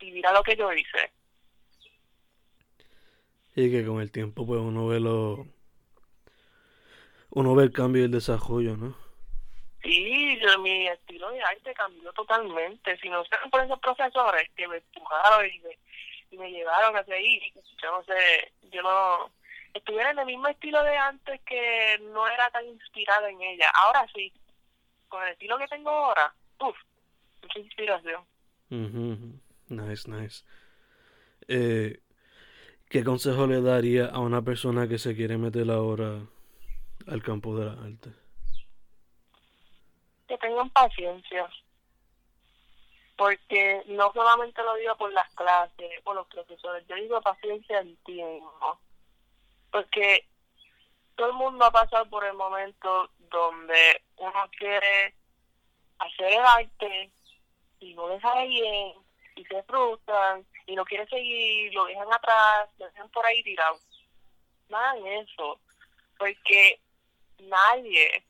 y 0.00 0.12
mira 0.12 0.32
lo 0.32 0.42
que 0.42 0.56
yo 0.56 0.72
hice. 0.72 1.12
Y 3.54 3.70
que 3.70 3.84
con 3.84 4.00
el 4.00 4.10
tiempo 4.10 4.46
pues 4.46 4.60
uno 4.60 4.86
ve 4.86 5.00
lo... 5.00 5.46
Uno 7.30 7.54
ve 7.54 7.64
el 7.64 7.72
cambio 7.72 8.02
y 8.02 8.04
el 8.06 8.10
desarrollo, 8.10 8.76
¿no? 8.76 8.96
Sí, 9.82 10.38
yo- 10.40 10.58
mi 10.58 10.88
estilo 10.88 11.30
de 11.30 11.42
arte 11.42 11.72
cambió 11.74 12.12
totalmente. 12.12 12.98
Si 12.98 13.08
no 13.08 13.24
fueran 13.24 13.50
por 13.50 13.62
esos 13.64 13.78
profesores 13.80 14.50
que 14.56 14.68
me 14.68 14.76
empujaron 14.76 15.46
y 15.46 15.58
me, 15.60 15.78
y 16.32 16.36
me 16.38 16.50
llevaron 16.50 16.96
hacia 16.96 17.14
ahí, 17.14 17.40
yo 17.82 17.90
no 17.90 18.04
sé, 18.04 18.52
yo 18.72 18.82
no 18.82 19.30
estuviera 19.72 20.10
en 20.10 20.18
el 20.18 20.26
mismo 20.26 20.48
estilo 20.48 20.82
de 20.82 20.96
antes 20.96 21.40
que 21.42 21.98
no 22.12 22.26
era 22.28 22.50
tan 22.50 22.66
inspirada 22.66 23.30
en 23.30 23.40
ella. 23.40 23.70
Ahora 23.74 24.06
sí, 24.14 24.32
con 25.08 25.22
el 25.22 25.30
estilo 25.30 25.56
que 25.58 25.68
tengo 25.68 25.90
ahora, 25.90 26.34
uff, 26.58 26.76
mucha 27.42 27.58
inspiración. 27.58 28.22
Ujú. 28.70 29.40
Nice, 29.68 30.10
nice. 30.10 30.44
Eh, 31.48 32.00
¿qué 32.88 33.02
consejo 33.02 33.46
le 33.46 33.60
daría 33.62 34.06
a 34.06 34.18
una 34.18 34.42
persona 34.42 34.86
que 34.88 34.98
se 34.98 35.16
quiere 35.16 35.38
meter 35.38 35.70
ahora 35.70 36.20
al 37.10 37.22
campo 37.22 37.56
de 37.58 37.66
la 37.66 37.72
arte? 37.72 38.10
que 40.30 40.38
tengan 40.38 40.70
paciencia. 40.70 41.50
Porque 43.16 43.82
no 43.86 44.12
solamente 44.12 44.62
lo 44.62 44.76
digo 44.76 44.96
por 44.96 45.12
las 45.12 45.28
clases, 45.34 46.00
por 46.04 46.14
los 46.14 46.26
profesores, 46.28 46.86
yo 46.86 46.94
digo 46.94 47.20
paciencia 47.20 47.80
en 47.80 47.96
ti 48.04 48.22
mismo. 48.22 48.80
Porque 49.72 50.24
todo 51.16 51.30
el 51.30 51.34
mundo 51.34 51.64
ha 51.64 51.72
pasado 51.72 52.08
por 52.08 52.24
el 52.24 52.34
momento 52.34 53.10
donde 53.18 54.02
uno 54.16 54.50
quiere 54.56 55.14
hacer 55.98 56.32
el 56.32 56.44
arte 56.44 57.10
y 57.80 57.92
no 57.94 58.08
le 58.08 58.20
sale 58.20 58.46
bien, 58.46 58.94
y 59.34 59.44
se 59.44 59.62
frustran, 59.64 60.46
y 60.66 60.76
no 60.76 60.84
quiere 60.84 61.06
seguir, 61.08 61.74
lo 61.74 61.86
dejan 61.86 62.12
atrás, 62.12 62.70
lo 62.78 62.86
dejan 62.86 63.08
por 63.10 63.26
ahí 63.26 63.42
tirado. 63.42 63.78
Nada 64.68 64.94
de 64.94 65.18
eso. 65.18 65.58
Porque 66.16 66.80
nadie 67.42 68.24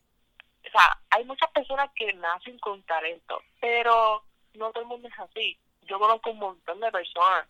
o 0.67 0.69
sea, 0.69 0.97
hay 1.09 1.25
muchas 1.25 1.49
personas 1.51 1.89
que 1.95 2.13
nacen 2.13 2.57
con 2.59 2.81
talento, 2.83 3.41
pero 3.59 4.23
no 4.53 4.71
todo 4.71 4.83
el 4.83 4.89
mundo 4.89 5.07
es 5.07 5.19
así. 5.19 5.57
Yo 5.83 5.99
conozco 5.99 6.31
un 6.31 6.39
montón 6.39 6.79
de 6.79 6.91
personas 6.91 7.47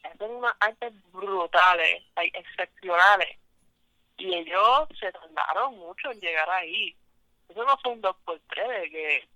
que 0.00 0.08
hacen 0.08 0.30
unas 0.30 0.54
artes 0.60 0.92
brutales, 1.12 2.02
excepcionales, 2.16 3.36
y 4.16 4.34
ellos 4.34 4.88
se 4.98 5.10
tardaron 5.12 5.78
mucho 5.78 6.10
en 6.10 6.20
llegar 6.20 6.48
ahí. 6.50 6.96
Eso 7.48 7.64
no 7.64 7.76
fue 7.78 7.92
un 7.92 8.00
dos 8.00 8.16
por 8.24 8.40
tres 8.48 8.68
de 8.68 8.90
que 8.90 9.28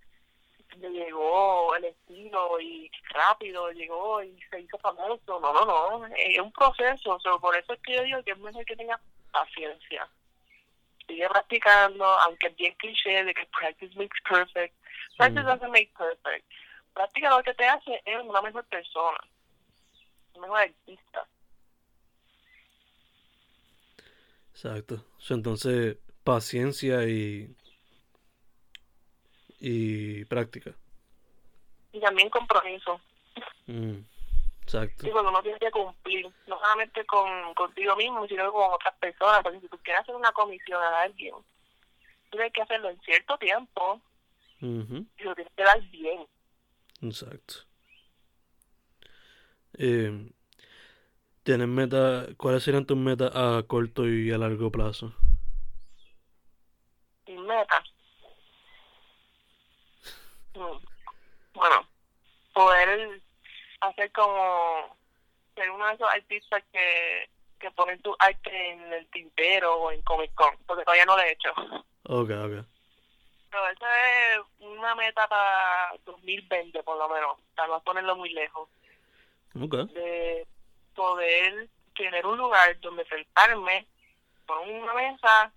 le 0.78 0.90
llegó 0.90 1.74
el 1.76 1.86
estilo 1.86 2.60
y 2.60 2.90
rápido 3.10 3.70
llegó 3.72 4.22
y 4.22 4.38
se 4.50 4.60
hizo 4.60 4.78
famoso. 4.78 5.40
No, 5.40 5.52
no, 5.52 5.98
no. 5.98 6.06
Es 6.16 6.38
un 6.38 6.52
proceso. 6.52 7.18
O 7.24 7.40
por 7.40 7.56
eso 7.56 7.72
es 7.72 7.80
que 7.80 7.94
yo 7.94 8.02
digo 8.02 8.22
que 8.22 8.32
es 8.32 8.38
mejor 8.38 8.64
que 8.64 8.76
tenga 8.76 9.00
paciencia 9.32 10.08
sigue 11.06 11.28
practicando, 11.28 12.04
aunque 12.04 12.48
es 12.48 12.56
bien 12.56 12.74
cliché 12.74 13.24
de 13.24 13.34
que 13.34 13.46
practice 13.58 13.94
makes 13.96 14.18
perfect. 14.28 14.74
Practice 15.16 15.42
Mm. 15.42 15.46
doesn't 15.46 15.70
make 15.72 15.92
perfect. 15.96 16.44
Práctica 16.94 17.30
lo 17.30 17.42
que 17.42 17.54
te 17.54 17.66
hace 17.66 18.02
es 18.04 18.22
una 18.24 18.40
mejor 18.42 18.64
persona, 18.66 19.18
un 20.34 20.40
mejor 20.42 20.60
artista. 20.60 21.26
Exacto. 24.52 25.04
Entonces, 25.28 25.98
paciencia 26.24 27.04
y, 27.06 27.54
y 29.60 30.24
práctica. 30.26 30.72
y 31.92 32.00
también 32.00 32.28
compromiso. 32.30 33.00
Mm, 33.66 34.00
exacto. 34.66 35.06
Y 35.06 35.10
cuando 35.10 35.30
uno 35.30 35.42
tiene 35.42 35.60
que 35.60 35.70
cumplir, 35.70 36.26
no 36.48 36.58
solamente 36.58 37.06
con 37.06 37.54
contigo 37.54 37.94
mismo, 37.94 38.26
sino 38.26 38.52
con 38.52 38.72
otras 38.72 38.94
personas, 38.96 39.42
porque 39.42 39.60
si 39.60 39.68
tú 39.68 39.78
quieres 39.78 40.02
hacer 40.02 40.14
una 40.16 40.32
comisión 40.32 40.82
a 40.82 41.02
alguien, 41.02 41.34
tú 42.30 42.36
tienes 42.36 42.52
que 42.52 42.62
hacerlo 42.62 42.90
en 42.90 43.00
cierto 43.02 43.38
tiempo 43.38 44.00
y 44.60 45.22
lo 45.22 45.34
tienes 45.34 45.52
que 45.56 45.62
dar 45.62 45.80
bien. 45.90 46.26
Exacto. 47.02 47.54
Eh, 49.78 50.32
¿tienes 51.44 51.68
meta, 51.68 52.26
cuáles 52.36 52.64
serían 52.64 52.86
tus 52.86 52.96
metas 52.96 53.30
a 53.34 53.62
corto 53.68 54.08
y 54.08 54.32
a 54.32 54.38
largo 54.38 54.72
plazo? 54.72 55.12
Sin 57.24 57.46
meta. 57.46 57.84
Mm. 60.54 60.78
Bueno, 61.54 61.88
poder 62.52 63.22
hacer 63.80 64.10
como 64.12 64.96
ser 65.54 65.70
uno 65.70 65.86
de 65.88 65.94
esos 65.94 66.08
artistas 66.12 66.62
que, 66.72 67.28
que 67.58 67.70
ponen 67.70 68.00
tu 68.02 68.14
arte 68.18 68.70
en 68.70 68.92
el 68.92 69.06
tintero 69.10 69.74
o 69.76 69.90
en 69.90 70.02
Comic 70.02 70.34
Con, 70.34 70.56
porque 70.66 70.84
todavía 70.84 71.06
no 71.06 71.16
lo 71.16 71.22
he 71.22 71.32
hecho. 71.32 71.50
Ok, 72.04 72.30
ok. 72.30 72.66
Pero 73.50 73.68
esa 73.68 74.32
es 74.34 74.40
una 74.60 74.94
meta 74.94 75.26
para 75.28 75.94
2020 76.04 76.82
por 76.82 76.98
lo 76.98 77.08
menos, 77.08 77.38
para 77.54 77.68
no 77.68 77.82
ponerlo 77.82 78.16
muy 78.16 78.30
lejos, 78.30 78.68
Ok. 79.54 79.74
de 79.92 80.46
poder 80.94 81.68
tener 81.94 82.26
un 82.26 82.36
lugar 82.36 82.78
donde 82.80 83.06
sentarme 83.06 83.86
con 84.46 84.68
una 84.68 84.92
mesa 84.94 85.50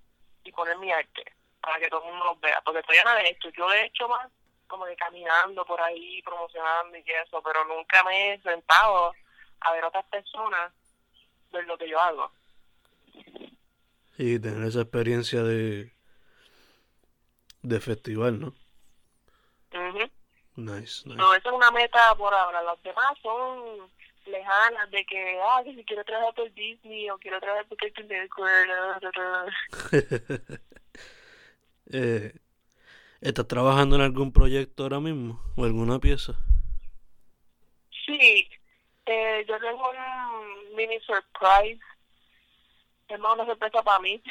y 0.43 0.51
poner 0.51 0.77
mi 0.77 0.91
arte, 0.91 1.25
para 1.61 1.79
que 1.79 1.89
todo 1.89 2.03
el 2.05 2.11
mundo 2.11 2.25
lo 2.25 2.35
vea, 2.37 2.61
porque 2.63 2.81
todavía 2.81 3.03
no 3.03 3.13
lo 3.13 3.19
he 3.19 3.29
hecho, 3.29 3.49
yo 3.49 3.67
lo 3.67 3.73
he 3.73 3.85
hecho 3.85 4.07
más 4.07 4.31
como 4.69 4.85
que 4.85 4.95
caminando 4.95 5.65
por 5.65 5.81
ahí, 5.81 6.21
promocionando 6.21 6.97
y 6.97 7.03
eso, 7.25 7.41
pero 7.43 7.65
nunca 7.65 8.01
me 8.05 8.33
he 8.33 8.41
sentado 8.41 9.13
a 9.59 9.71
ver 9.73 9.83
otras 9.83 10.05
personas 10.05 10.71
ver 11.51 11.65
lo 11.65 11.77
que 11.77 11.89
yo 11.89 11.99
hago. 11.99 12.31
Y 14.17 14.39
tener 14.39 14.67
esa 14.67 14.81
experiencia 14.81 15.43
de, 15.43 15.91
de 17.63 17.79
festival, 17.79 18.39
¿no? 18.39 18.47
Ujú. 19.73 20.09
Nice, 20.55 21.07
nice. 21.07 21.15
No, 21.15 21.33
esa 21.33 21.49
es 21.49 21.55
una 21.55 21.71
meta 21.71 22.15
por 22.15 22.33
ahora. 22.33 22.61
Las 22.61 22.81
demás 22.83 23.17
son 23.21 23.89
lejanas 24.25 24.91
de 24.91 25.05
que, 25.05 25.39
ah, 25.41 25.61
que 25.63 25.73
si 25.73 25.83
quiero 25.85 26.03
trabajar 26.03 26.33
por 26.35 26.53
Disney 26.53 27.09
o 27.09 27.17
quiero 27.17 27.39
trabajar 27.39 27.65
por 27.67 27.77
Cartoon 27.77 28.07
Network. 28.07 28.69
Eh, 31.91 32.31
¿estás 33.21 33.47
trabajando 33.47 33.95
en 33.95 34.01
algún 34.01 34.31
proyecto 34.31 34.83
ahora 34.83 34.99
mismo? 34.99 35.41
¿O 35.55 35.65
alguna 35.65 35.99
pieza? 35.99 36.33
Sí, 38.05 38.49
eh, 39.05 39.45
yo 39.47 39.59
tengo 39.59 39.89
un 39.89 40.75
mini 40.75 40.99
surprise. 41.01 41.81
Es 43.07 43.19
más 43.19 43.33
una 43.33 43.45
sorpresa 43.45 43.81
para 43.81 43.99
mí. 43.99 44.21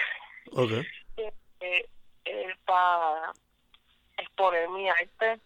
Ok. 0.53 0.70
eh, 1.16 1.88
eh, 2.24 2.55
para 2.64 3.33
exponer 4.16 4.68
mi 4.68 4.88
arte. 4.88 5.40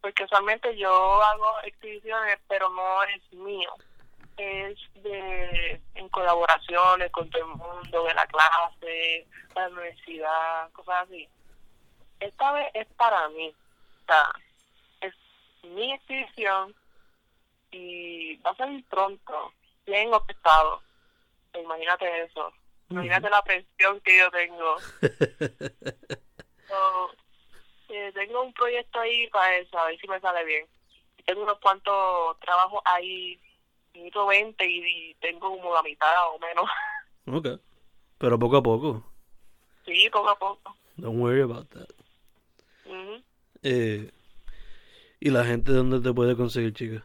Porque 0.00 0.24
usualmente 0.24 0.76
yo 0.76 1.22
hago 1.22 1.60
exhibiciones, 1.64 2.38
pero 2.48 2.68
no 2.70 3.02
es 3.04 3.32
mío. 3.32 3.72
Es 4.36 4.78
de 5.02 5.80
en 5.94 6.08
colaboraciones 6.08 7.12
con 7.12 7.30
todo 7.30 7.42
el 7.42 7.48
mundo, 7.58 8.04
de 8.04 8.14
la 8.14 8.26
clase, 8.26 9.26
la 9.54 9.68
universidad, 9.68 10.70
cosas 10.72 11.06
así. 11.06 11.28
Esta 12.22 12.52
vez 12.52 12.70
es 12.74 12.86
para 12.96 13.28
mí. 13.30 13.48
O 14.02 14.06
sea, 14.06 14.30
es 15.00 15.14
mi 15.64 15.92
exhibición 15.92 16.74
y 17.72 18.36
va 18.36 18.50
a 18.50 18.56
salir 18.56 18.84
pronto, 18.88 19.52
bien 19.86 20.12
optado. 20.14 20.82
Imagínate 21.54 22.22
eso. 22.24 22.52
Imagínate 22.90 23.28
la 23.30 23.42
presión 23.42 24.00
que 24.00 24.18
yo 24.18 24.30
tengo. 24.30 24.76
So, 26.68 27.10
eh, 27.90 28.10
tengo 28.14 28.40
un 28.40 28.52
proyecto 28.54 28.98
ahí 28.98 29.26
para 29.26 29.58
eso, 29.58 29.78
a 29.78 29.88
ver 29.88 30.00
si 30.00 30.08
me 30.08 30.18
sale 30.20 30.42
bien. 30.46 30.66
Tengo 31.26 31.42
unos 31.42 31.58
cuantos 31.58 32.40
trabajos 32.40 32.80
ahí, 32.86 33.38
necesito 33.92 34.24
20 34.24 34.66
y, 34.66 35.10
y 35.10 35.14
tengo 35.16 35.50
como 35.50 35.74
la 35.74 35.82
mitad 35.82 36.28
o 36.30 36.38
menos. 36.38 36.64
Ok. 37.26 37.60
Pero 38.16 38.38
poco 38.38 38.56
a 38.56 38.62
poco. 38.62 39.04
sí, 39.84 40.08
poco 40.10 40.30
a 40.30 40.38
poco. 40.38 40.74
Don't 40.96 41.20
worry 41.20 41.42
about 41.42 41.68
that. 41.70 41.88
Ujú. 42.92 43.22
Eh, 43.62 44.10
¿y 45.20 45.30
la 45.30 45.44
gente 45.44 45.72
dónde 45.72 46.00
te 46.00 46.12
puede 46.14 46.36
conseguir, 46.36 46.72
chica? 46.74 47.04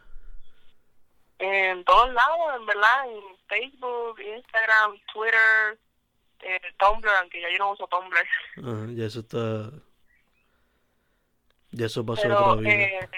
En 1.38 1.84
todos 1.84 2.12
lados, 2.12 2.56
en 2.60 2.66
verdad, 2.66 3.10
en 3.12 3.20
Facebook, 3.46 4.20
Instagram, 4.20 4.98
Twitter, 5.12 5.78
eh, 6.40 6.60
Tumblr, 6.78 7.08
aunque 7.20 7.40
ya 7.40 7.48
yo 7.50 7.58
no 7.58 7.70
uso 7.72 7.86
Tumblr. 7.86 8.96
Ya 8.96 9.04
eso 9.06 9.20
está... 9.20 9.70
Ya 11.70 11.86
eso 11.86 12.04
pasó 12.04 12.22
Pero, 12.22 12.44
otra 12.46 12.60
vida. 12.62 12.72
eh, 12.72 13.08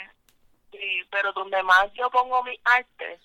sí, 0.72 1.02
pero 1.11 1.33
donde 1.33 1.62
más 1.62 1.90
yo 1.94 2.11
pongo 2.11 2.42
mi 2.42 2.59
arte 2.64 3.18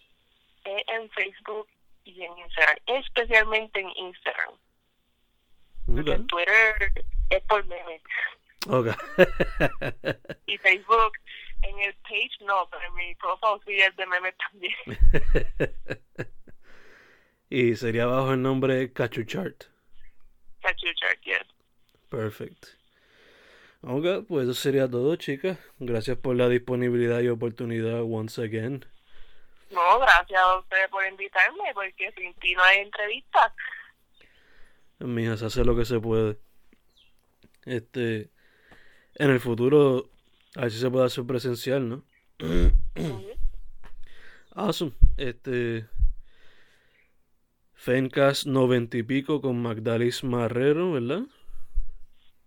es 0.64 0.84
en 0.88 1.10
Facebook 1.10 1.68
y 2.06 2.22
en 2.24 2.38
Instagram, 2.38 2.78
especialmente 2.86 3.80
en 3.80 3.90
Instagram. 3.98 4.54
Porque 5.88 6.12
en 6.14 6.22
Ok. 6.22 6.28
Twitter 6.28 7.06
es 7.32 7.42
por 7.44 7.66
memes. 7.66 8.02
Ok. 8.68 8.88
Y 10.48 10.58
Facebook, 10.58 11.14
en 11.64 11.80
el 11.80 11.94
page 11.96 12.32
no, 12.42 12.68
pero 12.70 12.84
en 12.88 12.94
mi 12.96 13.16
profile 13.16 13.62
sí 13.66 13.82
es 13.82 13.96
de 13.96 14.06
memes 14.06 14.36
también. 14.38 14.74
y 17.50 17.76
sería 17.76 18.06
bajo 18.06 18.34
el 18.34 18.42
nombre 18.42 18.92
Cachuchart. 18.92 19.66
Cachuchar, 20.62 21.20
yes. 21.22 21.46
Perfect. 22.10 22.66
Ok, 23.82 24.26
pues 24.28 24.46
eso 24.46 24.56
sería 24.56 24.90
todo, 24.90 25.16
chicas. 25.16 25.60
Gracias 25.78 26.18
por 26.18 26.36
la 26.36 26.50
disponibilidad 26.50 27.20
y 27.22 27.28
oportunidad 27.28 28.02
once 28.02 28.42
again. 28.42 28.84
No, 29.70 30.00
gracias 30.00 30.40
a 30.40 30.58
ustedes 30.58 30.90
por 30.90 31.06
invitarme, 31.06 31.72
porque 31.74 32.12
sin 32.14 32.34
ti 32.36 32.56
no 32.56 32.64
hay 32.64 32.80
entrevista. 32.80 33.54
Mija, 35.00 35.38
se 35.38 35.46
hace 35.46 35.64
lo 35.66 35.76
que 35.76 35.86
se 35.86 36.00
puede. 36.00 36.40
Este, 37.66 38.30
en 39.16 39.32
el 39.32 39.40
futuro, 39.40 40.10
a 40.56 40.62
ver 40.62 40.72
si 40.72 40.80
se 40.80 40.90
puede 40.90 41.06
hacer 41.06 41.26
presencial, 41.26 41.90
¿no? 41.90 42.04
Awesome. 44.58 44.94
Este, 45.18 45.86
Fencast 47.74 48.46
90 48.46 48.98
y 48.98 49.04
pico 49.04 49.42
con 49.42 49.62
Magdalis 49.62 50.24
Marrero, 50.24 50.94
¿verdad? 50.94 51.24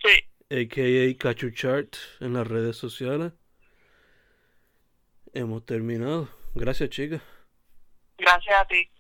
Sí, 0.02 0.24
AKA 0.50 1.18
Cachuchart 1.18 1.96
en 2.20 2.32
las 2.32 2.46
redes 2.46 2.76
sociales. 2.76 3.32
Hemos 5.34 5.66
terminado. 5.66 6.28
Gracias, 6.54 6.88
chicas. 6.90 7.20
gracias 8.16 8.54
a 8.58 8.66
ti. 8.66 8.90